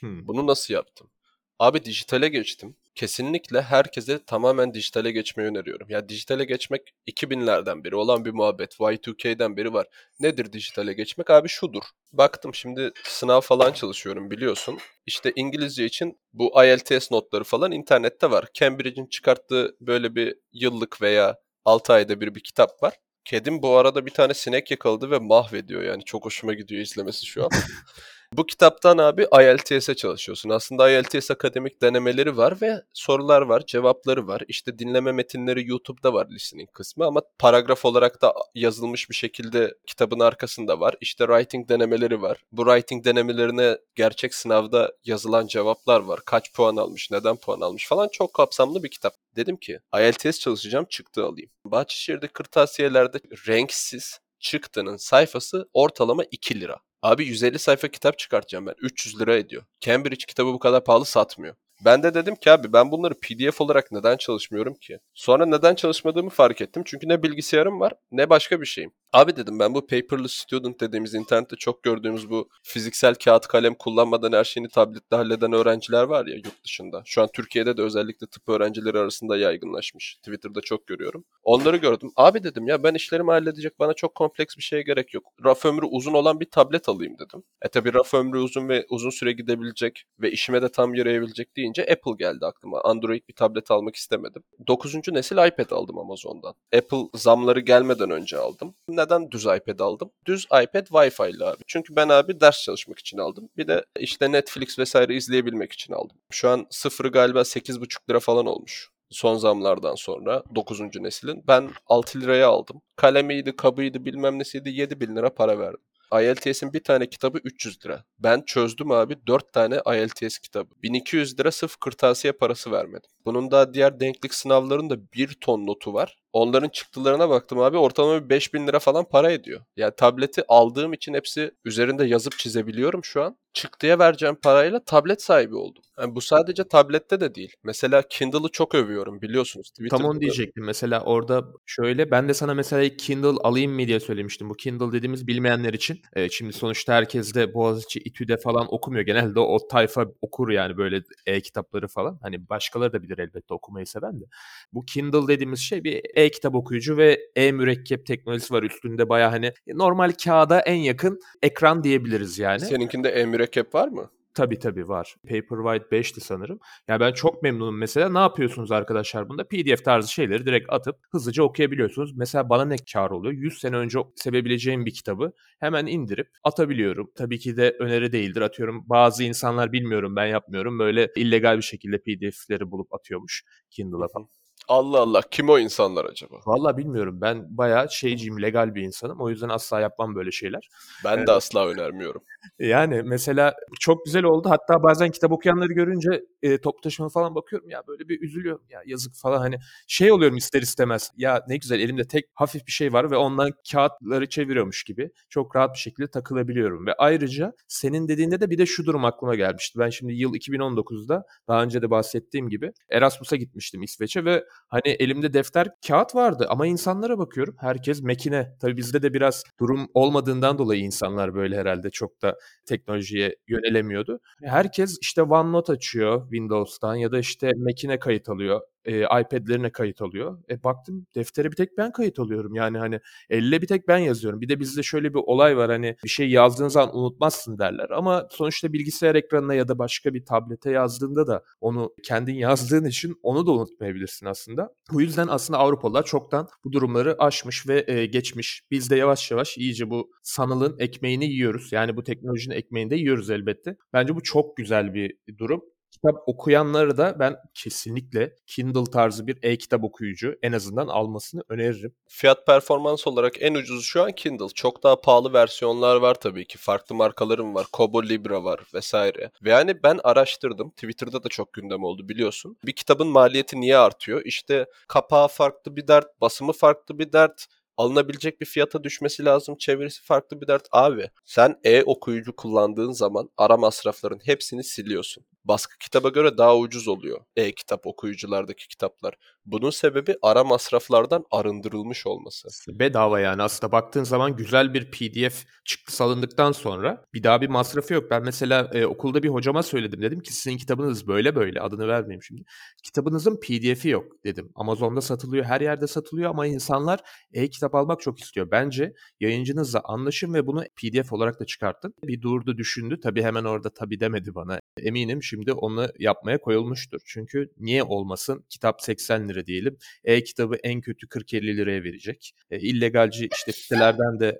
Hmm. 0.00 0.28
Bunu 0.28 0.46
nasıl 0.46 0.74
yaptım? 0.74 1.10
Abi 1.58 1.84
dijitale 1.84 2.28
geçtim. 2.28 2.76
Kesinlikle 2.94 3.62
herkese 3.62 4.24
tamamen 4.24 4.74
dijitale 4.74 5.10
geçmeyi 5.10 5.50
öneriyorum. 5.50 5.90
Ya 5.90 6.08
dijitale 6.08 6.44
geçmek 6.44 6.94
2000'lerden 7.06 7.84
beri 7.84 7.96
olan 7.96 8.24
bir 8.24 8.30
muhabbet. 8.30 8.74
Y2K'den 8.74 9.56
beri 9.56 9.72
var. 9.72 9.86
Nedir 10.20 10.52
dijitale 10.52 10.92
geçmek? 10.92 11.30
Abi 11.30 11.48
şudur. 11.48 11.82
Baktım 12.12 12.54
şimdi 12.54 12.92
sınav 13.04 13.40
falan 13.40 13.72
çalışıyorum 13.72 14.30
biliyorsun. 14.30 14.78
İşte 15.06 15.32
İngilizce 15.36 15.84
için 15.84 16.18
bu 16.32 16.64
IELTS 16.64 17.10
notları 17.10 17.44
falan 17.44 17.72
internette 17.72 18.30
var. 18.30 18.48
Cambridge'in 18.54 19.06
çıkarttığı 19.06 19.76
böyle 19.80 20.14
bir 20.14 20.34
yıllık 20.52 21.02
veya 21.02 21.36
6 21.64 21.92
ayda 21.92 22.20
bir 22.20 22.34
bir 22.34 22.40
kitap 22.40 22.82
var. 22.82 22.94
Kedim 23.26 23.62
bu 23.62 23.76
arada 23.76 24.06
bir 24.06 24.10
tane 24.10 24.34
sinek 24.34 24.70
yakaladı 24.70 25.10
ve 25.10 25.18
mahvediyor 25.18 25.82
yani. 25.82 26.04
Çok 26.04 26.24
hoşuma 26.24 26.54
gidiyor 26.54 26.82
izlemesi 26.82 27.26
şu 27.26 27.44
an. 27.44 27.50
Bu 28.32 28.46
kitaptan 28.46 28.98
abi 28.98 29.26
IELTS'e 29.40 29.94
çalışıyorsun. 29.94 30.50
Aslında 30.50 30.90
IELTS 30.90 31.30
akademik 31.30 31.82
denemeleri 31.82 32.36
var 32.36 32.60
ve 32.62 32.82
sorular 32.92 33.42
var, 33.42 33.66
cevapları 33.66 34.26
var. 34.26 34.42
İşte 34.48 34.78
dinleme 34.78 35.12
metinleri 35.12 35.68
YouTube'da 35.68 36.12
var 36.12 36.28
listening 36.30 36.72
kısmı 36.72 37.06
ama 37.06 37.22
paragraf 37.38 37.84
olarak 37.84 38.22
da 38.22 38.34
yazılmış 38.54 39.10
bir 39.10 39.14
şekilde 39.14 39.74
kitabın 39.86 40.20
arkasında 40.20 40.80
var. 40.80 40.94
İşte 41.00 41.26
writing 41.26 41.68
denemeleri 41.68 42.22
var. 42.22 42.44
Bu 42.52 42.64
writing 42.64 43.04
denemelerine 43.04 43.78
gerçek 43.94 44.34
sınavda 44.34 44.92
yazılan 45.04 45.46
cevaplar 45.46 46.00
var. 46.00 46.20
Kaç 46.24 46.52
puan 46.52 46.76
almış, 46.76 47.10
neden 47.10 47.36
puan 47.36 47.60
almış 47.60 47.88
falan 47.88 48.08
çok 48.12 48.34
kapsamlı 48.34 48.82
bir 48.82 48.90
kitap. 48.90 49.14
Dedim 49.36 49.56
ki 49.56 49.78
IELTS 49.94 50.38
çalışacağım, 50.40 50.84
çıktı 50.84 51.24
alayım. 51.24 51.50
Bahçeşehir'de 51.64 52.28
kırtasiyelerde 52.28 53.18
renksiz 53.48 54.20
çıktının 54.40 54.96
sayfası 54.96 55.68
ortalama 55.72 56.24
2 56.30 56.60
lira. 56.60 56.85
Abi 57.06 57.24
150 57.24 57.58
sayfa 57.58 57.88
kitap 57.88 58.18
çıkartacağım 58.18 58.66
ben. 58.66 58.74
300 58.82 59.20
lira 59.20 59.36
ediyor. 59.36 59.62
Cambridge 59.80 60.26
kitabı 60.26 60.52
bu 60.52 60.58
kadar 60.58 60.84
pahalı 60.84 61.04
satmıyor. 61.04 61.54
Ben 61.84 62.02
de 62.02 62.14
dedim 62.14 62.36
ki 62.36 62.50
abi 62.50 62.72
ben 62.72 62.90
bunları 62.90 63.14
PDF 63.14 63.60
olarak 63.60 63.92
neden 63.92 64.16
çalışmıyorum 64.16 64.74
ki? 64.74 64.98
Sonra 65.14 65.46
neden 65.46 65.74
çalışmadığımı 65.74 66.30
fark 66.30 66.60
ettim. 66.60 66.82
Çünkü 66.86 67.08
ne 67.08 67.22
bilgisayarım 67.22 67.80
var 67.80 67.92
ne 68.12 68.30
başka 68.30 68.60
bir 68.60 68.66
şeyim. 68.66 68.92
Abi 69.12 69.36
dedim 69.36 69.58
ben 69.58 69.74
bu 69.74 69.86
paperless 69.86 70.32
student 70.32 70.80
dediğimiz 70.80 71.14
internette 71.14 71.56
çok 71.56 71.82
gördüğümüz 71.82 72.30
bu 72.30 72.48
fiziksel 72.62 73.14
kağıt 73.14 73.46
kalem 73.46 73.74
kullanmadan 73.74 74.32
her 74.32 74.44
şeyini 74.44 74.68
tablette 74.68 75.16
halleden 75.16 75.52
öğrenciler 75.52 76.02
var 76.02 76.26
ya 76.26 76.34
yurt 76.34 76.64
dışında. 76.64 77.02
Şu 77.04 77.22
an 77.22 77.28
Türkiye'de 77.32 77.76
de 77.76 77.82
özellikle 77.82 78.26
tıp 78.26 78.48
öğrencileri 78.48 78.98
arasında 78.98 79.36
yaygınlaşmış. 79.36 80.16
Twitter'da 80.16 80.60
çok 80.60 80.86
görüyorum. 80.86 81.24
Onları 81.42 81.76
gördüm. 81.76 82.10
Abi 82.16 82.42
dedim 82.42 82.68
ya 82.68 82.82
ben 82.82 82.94
işlerimi 82.94 83.30
halledecek 83.30 83.78
bana 83.78 83.94
çok 83.94 84.14
kompleks 84.14 84.56
bir 84.56 84.62
şeye 84.62 84.82
gerek 84.82 85.14
yok. 85.14 85.24
Raf 85.44 85.64
ömrü 85.64 85.86
uzun 85.86 86.14
olan 86.14 86.40
bir 86.40 86.50
tablet 86.50 86.88
alayım 86.88 87.14
dedim. 87.18 87.42
E 87.62 87.68
tabi 87.68 87.94
raf 87.94 88.14
ömrü 88.14 88.38
uzun 88.38 88.68
ve 88.68 88.86
uzun 88.90 89.10
süre 89.10 89.32
gidebilecek 89.32 90.04
ve 90.20 90.30
işime 90.30 90.62
de 90.62 90.68
tam 90.68 90.94
yarayabilecek 90.94 91.56
deyince 91.66 91.92
Apple 91.92 92.12
geldi 92.18 92.46
aklıma. 92.46 92.80
Android 92.80 93.22
bir 93.28 93.34
tablet 93.34 93.70
almak 93.70 93.96
istemedim. 93.96 94.42
9. 94.66 94.94
nesil 95.08 95.46
iPad 95.48 95.70
aldım 95.70 95.98
Amazon'dan. 95.98 96.54
Apple 96.76 97.08
zamları 97.14 97.60
gelmeden 97.60 98.10
önce 98.10 98.38
aldım. 98.38 98.74
Neden 98.88 99.30
düz 99.30 99.44
iPad 99.44 99.78
aldım? 99.78 100.10
Düz 100.26 100.44
iPad 100.44 100.86
Wi-Fi'li 100.86 101.44
abi. 101.44 101.62
Çünkü 101.66 101.96
ben 101.96 102.08
abi 102.08 102.40
ders 102.40 102.62
çalışmak 102.62 102.98
için 102.98 103.18
aldım. 103.18 103.48
Bir 103.56 103.68
de 103.68 103.84
işte 104.00 104.32
Netflix 104.32 104.78
vesaire 104.78 105.14
izleyebilmek 105.14 105.72
için 105.72 105.92
aldım. 105.92 106.16
Şu 106.30 106.48
an 106.48 106.66
sıfırı 106.70 107.08
galiba 107.08 107.40
8,5 107.40 108.10
lira 108.10 108.20
falan 108.20 108.46
olmuş 108.46 108.90
son 109.10 109.36
zamlardan 109.36 109.94
sonra 109.94 110.42
9. 110.54 110.80
neslin. 110.80 111.44
Ben 111.48 111.70
6 111.86 112.20
liraya 112.20 112.48
aldım. 112.48 112.82
Kalemiydi, 112.96 113.56
kabıydı, 113.56 114.04
bilmem 114.04 114.38
nesiydi 114.38 114.70
7 114.70 115.00
bin 115.00 115.16
lira 115.16 115.34
para 115.34 115.58
verdim. 115.58 115.80
IELTS'in 116.12 116.72
bir 116.72 116.84
tane 116.84 117.08
kitabı 117.10 117.38
300 117.44 117.84
lira. 117.84 118.04
Ben 118.18 118.42
çözdüm 118.46 118.90
abi 118.90 119.26
4 119.26 119.52
tane 119.52 119.80
IELTS 119.94 120.38
kitabı. 120.38 120.74
1200 120.82 121.40
lira 121.40 121.52
sırf 121.52 121.76
kırtasiye 121.76 122.32
parası 122.32 122.70
vermedim. 122.70 123.10
Bunun 123.24 123.50
daha 123.50 123.74
diğer 123.74 124.00
denklik 124.00 124.34
sınavlarında 124.34 125.12
1 125.12 125.34
ton 125.40 125.66
notu 125.66 125.94
var. 125.94 126.18
Onların 126.32 126.68
çıktılarına 126.68 127.30
baktım 127.30 127.58
abi 127.60 127.76
ortalama 127.76 128.24
bir 128.24 128.28
5000 128.30 128.66
lira 128.66 128.78
falan 128.78 129.04
para 129.04 129.30
ediyor. 129.32 129.60
Yani 129.76 129.92
tableti 129.96 130.44
aldığım 130.48 130.92
için 130.92 131.14
hepsi 131.14 131.50
üzerinde 131.64 132.04
yazıp 132.04 132.38
çizebiliyorum 132.38 133.04
şu 133.04 133.22
an. 133.22 133.36
Çıktıya 133.52 133.98
vereceğim 133.98 134.36
parayla 134.42 134.84
tablet 134.84 135.22
sahibi 135.22 135.54
oldum. 135.56 135.82
Yani 135.98 136.14
bu 136.14 136.20
sadece 136.20 136.64
tablette 136.68 137.20
de 137.20 137.34
değil. 137.34 137.52
Mesela 137.64 138.02
Kindle'ı 138.10 138.48
çok 138.52 138.74
övüyorum 138.74 139.22
biliyorsunuz. 139.22 139.70
Tam 139.90 140.04
onu 140.04 140.16
da- 140.16 140.20
diyecektim. 140.20 140.64
Mesela 140.64 141.00
orada 141.04 141.44
şöyle 141.66 142.10
ben 142.10 142.28
de 142.28 142.34
sana 142.34 142.54
mesela 142.54 142.96
Kindle 142.96 143.28
alayım 143.28 143.72
mı 143.72 143.86
diye 143.86 144.00
söylemiştim. 144.00 144.50
Bu 144.50 144.54
Kindle 144.54 144.92
dediğimiz 144.92 145.26
bilmeyenler 145.26 145.74
için. 145.74 146.00
Evet, 146.14 146.32
şimdi 146.32 146.52
sonuçta 146.52 146.94
herkes 146.94 147.34
de 147.34 147.54
Boğaziçi, 147.54 147.98
İTÜ'de 147.98 148.36
falan 148.36 148.74
okumuyor. 148.74 149.04
Genelde 149.04 149.40
o 149.40 149.68
tayfa 149.68 150.06
okur 150.20 150.50
yani 150.50 150.76
böyle 150.76 151.02
e-kitapları 151.26 151.88
falan. 151.88 152.18
Hani 152.22 152.48
başkaları 152.48 152.92
da 152.92 153.02
bilir 153.02 153.18
elbette 153.18 153.54
okumayı 153.54 153.86
seven 153.86 154.20
de. 154.20 154.24
Bu 154.72 154.84
Kindle 154.86 155.28
dediğimiz 155.28 155.60
şey 155.60 155.84
bir 155.84 156.02
e-kitap 156.16 156.54
okuyucu 156.54 156.96
ve 156.96 157.20
e-mürekkep 157.36 158.06
teknolojisi 158.06 158.54
var 158.54 158.62
üstünde 158.62 159.08
baya 159.08 159.32
hani 159.32 159.52
normal 159.68 160.12
kağıda 160.24 160.60
en 160.60 160.74
yakın 160.74 161.20
ekran 161.42 161.84
diyebiliriz 161.84 162.38
yani. 162.38 162.60
Seninkinde 162.60 163.08
e-mürekkep 163.08 163.74
var 163.74 163.88
mı? 163.88 164.10
Tabii 164.36 164.58
tabii 164.58 164.88
var. 164.88 165.16
Paperwhite 165.22 165.96
5'ti 165.96 166.20
sanırım. 166.20 166.58
Ya 166.88 167.00
ben 167.00 167.12
çok 167.12 167.42
memnunum 167.42 167.78
mesela. 167.78 168.08
Ne 168.08 168.18
yapıyorsunuz 168.18 168.72
arkadaşlar 168.72 169.28
bunda? 169.28 169.48
PDF 169.48 169.84
tarzı 169.84 170.12
şeyleri 170.12 170.46
direkt 170.46 170.72
atıp 170.72 170.96
hızlıca 171.10 171.42
okuyabiliyorsunuz. 171.42 172.16
Mesela 172.16 172.48
bana 172.48 172.64
ne 172.64 172.76
kar 172.92 173.10
oluyor? 173.10 173.34
100 173.34 173.58
sene 173.58 173.76
önce 173.76 173.98
sevebileceğim 174.14 174.86
bir 174.86 174.94
kitabı 174.94 175.32
hemen 175.60 175.86
indirip 175.86 176.28
atabiliyorum. 176.44 177.10
Tabii 177.14 177.38
ki 177.38 177.56
de 177.56 177.76
öneri 177.78 178.12
değildir. 178.12 178.40
Atıyorum 178.40 178.84
bazı 178.86 179.24
insanlar 179.24 179.72
bilmiyorum 179.72 180.16
ben 180.16 180.26
yapmıyorum. 180.26 180.78
Böyle 180.78 181.08
illegal 181.16 181.56
bir 181.56 181.62
şekilde 181.62 181.98
PDF'leri 181.98 182.70
bulup 182.70 182.94
atıyormuş 182.94 183.44
Kindle'a 183.70 184.08
falan. 184.08 184.28
Allah 184.68 185.00
Allah 185.00 185.22
kim 185.30 185.48
o 185.48 185.58
insanlar 185.58 186.04
acaba? 186.04 186.36
Valla 186.46 186.76
bilmiyorum. 186.76 187.20
Ben 187.20 187.56
bayağı 187.58 187.90
şeyciyim, 187.90 188.42
legal 188.42 188.74
bir 188.74 188.82
insanım. 188.82 189.20
O 189.20 189.30
yüzden 189.30 189.48
asla 189.48 189.80
yapmam 189.80 190.14
böyle 190.14 190.30
şeyler. 190.30 190.68
Ben 191.04 191.16
Evet. 191.16 191.26
de 191.28 191.32
asla 191.32 191.66
önermiyorum. 191.66 192.22
Yani 192.58 193.02
mesela 193.04 193.54
çok 193.80 194.04
güzel 194.04 194.24
oldu. 194.24 194.50
Hatta 194.50 194.82
bazen 194.82 195.10
kitap 195.10 195.32
okuyanları 195.32 195.72
görünce 195.72 196.24
e, 196.42 196.60
toplu 196.60 196.80
taşıma 196.80 197.08
falan 197.08 197.34
bakıyorum 197.34 197.70
ya 197.70 197.82
böyle 197.88 198.08
bir 198.08 198.20
üzülüyorum 198.20 198.64
ya 198.70 198.80
yazık 198.86 199.14
falan 199.14 199.38
hani 199.38 199.58
şey 199.86 200.12
oluyorum 200.12 200.36
ister 200.36 200.62
istemez. 200.62 201.10
Ya 201.16 201.44
ne 201.48 201.56
güzel 201.56 201.80
elimde 201.80 202.06
tek 202.08 202.24
hafif 202.34 202.66
bir 202.66 202.72
şey 202.72 202.92
var 202.92 203.10
ve 203.10 203.16
ondan 203.16 203.50
kağıtları 203.72 204.28
çeviriyormuş 204.28 204.84
gibi 204.84 205.10
çok 205.30 205.56
rahat 205.56 205.74
bir 205.74 205.78
şekilde 205.78 206.06
takılabiliyorum. 206.10 206.86
Ve 206.86 206.94
ayrıca 206.94 207.52
senin 207.68 208.08
dediğinde 208.08 208.40
de 208.40 208.50
bir 208.50 208.58
de 208.58 208.66
şu 208.66 208.86
durum 208.86 209.04
aklıma 209.04 209.34
gelmişti. 209.34 209.78
Ben 209.78 209.90
şimdi 209.90 210.12
yıl 210.12 210.34
2019'da 210.34 211.24
daha 211.48 211.62
önce 211.62 211.82
de 211.82 211.90
bahsettiğim 211.90 212.48
gibi 212.48 212.72
Erasmus'a 212.90 213.36
gitmiştim 213.36 213.82
İsveç'e 213.82 214.24
ve 214.24 214.44
hani 214.68 214.88
elimde 214.88 215.34
defter 215.34 215.68
kağıt 215.86 216.14
vardı 216.14 216.46
ama 216.48 216.66
insanlara 216.66 217.18
bakıyorum 217.18 217.56
herkes 217.58 218.02
makine. 218.02 218.56
Tabii 218.60 218.76
bizde 218.76 219.02
de 219.02 219.14
biraz 219.14 219.42
durum 219.60 219.88
olmadığından 219.94 220.58
dolayı 220.58 220.82
insanlar 220.82 221.34
böyle 221.34 221.56
herhalde 221.56 221.90
çok 221.90 222.22
da 222.22 222.36
teknolojiye 222.66 223.36
yönelemiyordu. 223.48 224.20
Herkes 224.44 224.98
işte 225.02 225.22
OneNote 225.22 225.72
açıyor 225.72 226.22
Windows'tan 226.22 226.94
ya 226.94 227.12
da 227.12 227.18
işte 227.18 227.52
Mac'ine 227.56 227.98
kayıt 227.98 228.28
alıyor. 228.28 228.60
E, 228.86 229.00
iPad'lerine 229.00 229.70
kayıt 229.70 230.02
alıyor. 230.02 230.38
E 230.50 230.64
baktım 230.64 231.06
deftere 231.14 231.50
bir 231.50 231.56
tek 231.56 231.78
ben 231.78 231.92
kayıt 231.92 232.18
alıyorum. 232.18 232.54
Yani 232.54 232.78
hani 232.78 233.00
elle 233.30 233.62
bir 233.62 233.66
tek 233.66 233.88
ben 233.88 233.98
yazıyorum. 233.98 234.40
Bir 234.40 234.48
de 234.48 234.60
bizde 234.60 234.82
şöyle 234.82 235.14
bir 235.14 235.18
olay 235.26 235.56
var 235.56 235.70
hani 235.70 235.96
bir 236.04 236.08
şey 236.08 236.30
yazdığın 236.30 236.68
zaman 236.68 236.96
unutmazsın 236.96 237.58
derler. 237.58 237.90
Ama 237.90 238.28
sonuçta 238.30 238.72
bilgisayar 238.72 239.14
ekranına 239.14 239.54
ya 239.54 239.68
da 239.68 239.78
başka 239.78 240.14
bir 240.14 240.24
tablete 240.24 240.70
yazdığında 240.70 241.26
da 241.26 241.42
onu 241.60 241.94
kendin 242.02 242.34
yazdığın 242.34 242.84
için 242.84 243.16
onu 243.22 243.46
da 243.46 243.50
unutmayabilirsin 243.52 244.26
aslında. 244.26 244.74
Bu 244.92 245.00
yüzden 245.00 245.28
aslında 245.28 245.58
Avrupalılar 245.58 246.02
çoktan 246.04 246.48
bu 246.64 246.72
durumları 246.72 247.16
aşmış 247.18 247.68
ve 247.68 247.84
e, 247.88 248.06
geçmiş. 248.06 248.62
Biz 248.70 248.90
de 248.90 248.96
yavaş 248.96 249.30
yavaş 249.30 249.58
iyice 249.58 249.90
bu 249.90 250.10
sanalın 250.22 250.76
ekmeğini 250.78 251.26
yiyoruz. 251.26 251.72
Yani 251.72 251.96
bu 251.96 252.04
teknolojinin 252.04 252.54
ekmeğini 252.54 252.90
de 252.90 252.96
yiyoruz 252.96 253.30
elbette. 253.30 253.76
Bence 253.92 254.14
bu 254.16 254.22
çok 254.22 254.56
güzel 254.56 254.94
bir 254.94 255.16
durum. 255.38 255.62
Kitap 255.90 256.16
okuyanları 256.26 256.96
da 256.96 257.16
ben 257.18 257.36
kesinlikle 257.54 258.36
Kindle 258.46 258.84
tarzı 258.84 259.26
bir 259.26 259.38
e-kitap 259.42 259.84
okuyucu 259.84 260.34
en 260.42 260.52
azından 260.52 260.88
almasını 260.88 261.42
öneririm. 261.48 261.94
Fiyat 262.08 262.46
performans 262.46 263.06
olarak 263.06 263.42
en 263.42 263.54
ucuz 263.54 263.84
şu 263.84 264.02
an 264.02 264.12
Kindle. 264.12 264.48
Çok 264.54 264.82
daha 264.82 265.00
pahalı 265.00 265.32
versiyonlar 265.32 265.96
var 265.96 266.14
tabii 266.14 266.46
ki. 266.46 266.58
Farklı 266.58 266.94
markalarım 266.94 267.54
var. 267.54 267.66
Kobo 267.72 268.02
Libra 268.02 268.44
var 268.44 268.60
vesaire. 268.74 269.30
Ve 269.42 269.50
yani 269.50 269.82
ben 269.82 270.00
araştırdım. 270.04 270.70
Twitter'da 270.70 271.24
da 271.24 271.28
çok 271.28 271.52
gündem 271.52 271.84
oldu 271.84 272.08
biliyorsun. 272.08 272.56
Bir 272.64 272.72
kitabın 272.72 273.08
maliyeti 273.08 273.60
niye 273.60 273.76
artıyor? 273.78 274.22
İşte 274.24 274.66
kapağı 274.88 275.28
farklı 275.28 275.76
bir 275.76 275.88
dert, 275.88 276.20
basımı 276.20 276.52
farklı 276.52 276.98
bir 276.98 277.12
dert, 277.12 277.46
alınabilecek 277.76 278.40
bir 278.40 278.46
fiyata 278.46 278.84
düşmesi 278.84 279.24
lazım. 279.24 279.56
Çevirisi 279.58 280.02
farklı 280.02 280.40
bir 280.40 280.46
dert. 280.46 280.66
Abi 280.72 281.10
sen 281.24 281.56
e-okuyucu 281.64 282.36
kullandığın 282.36 282.92
zaman 282.92 283.30
ara 283.36 283.56
masrafların 283.56 284.20
hepsini 284.24 284.64
siliyorsun. 284.64 285.24
Baskı 285.44 285.78
kitaba 285.78 286.08
göre 286.08 286.38
daha 286.38 286.56
ucuz 286.56 286.88
oluyor 286.88 287.20
e-kitap 287.36 287.86
okuyuculardaki 287.86 288.68
kitaplar. 288.68 289.14
Bunun 289.46 289.70
sebebi 289.70 290.16
ara 290.22 290.44
masraflardan 290.44 291.24
arındırılmış 291.30 292.06
olması. 292.06 292.48
Bedava 292.68 293.20
yani 293.20 293.42
aslında 293.42 293.72
baktığın 293.72 294.04
zaman 294.04 294.36
güzel 294.36 294.74
bir 294.74 294.90
PDF 294.90 295.44
çıktısı 295.64 296.04
alındıktan 296.04 296.52
sonra 296.52 297.04
bir 297.14 297.22
daha 297.22 297.40
bir 297.40 297.48
masrafı 297.48 297.94
yok. 297.94 298.10
Ben 298.10 298.22
mesela 298.22 298.70
e, 298.72 298.86
okulda 298.86 299.22
bir 299.22 299.28
hocama 299.28 299.62
söyledim 299.62 300.02
dedim 300.02 300.20
ki 300.20 300.32
sizin 300.32 300.58
kitabınız 300.58 301.06
böyle 301.08 301.34
böyle 301.36 301.60
adını 301.60 301.88
vermeyeyim 301.88 302.22
şimdi. 302.22 302.42
Kitabınızın 302.82 303.36
PDF'i 303.36 303.88
yok 303.88 304.24
dedim. 304.24 304.52
Amazon'da 304.54 305.00
satılıyor 305.00 305.44
her 305.44 305.60
yerde 305.60 305.86
satılıyor 305.86 306.30
ama 306.30 306.46
insanlar 306.46 307.00
e-kitap 307.32 307.65
almak 307.74 308.00
çok 308.00 308.20
istiyor. 308.20 308.50
Bence 308.50 308.92
yayıncınızla 309.20 309.80
anlaşın 309.84 310.34
ve 310.34 310.46
bunu 310.46 310.64
PDF 310.76 311.12
olarak 311.12 311.40
da 311.40 311.46
çıkartın. 311.46 311.94
Bir 312.04 312.22
durdu 312.22 312.58
düşündü 312.58 313.00
tabii 313.00 313.22
hemen 313.22 313.44
orada 313.44 313.70
tabii 313.74 314.00
demedi 314.00 314.34
bana. 314.34 314.60
Eminim 314.82 315.22
şimdi 315.22 315.52
onu 315.52 315.88
yapmaya 315.98 316.38
koyulmuştur. 316.38 317.00
Çünkü 317.06 317.52
niye 317.58 317.82
olmasın 317.82 318.44
kitap 318.50 318.82
80 318.82 319.28
lira 319.28 319.46
diyelim 319.46 319.76
e-kitabı 320.04 320.56
en 320.62 320.80
kötü 320.80 321.06
40-50 321.06 321.56
liraya 321.56 321.84
verecek. 321.84 322.32
E, 322.50 322.58
illegalci 322.58 323.28
işte 323.32 323.52
sitelerden 323.52 324.20
de 324.20 324.38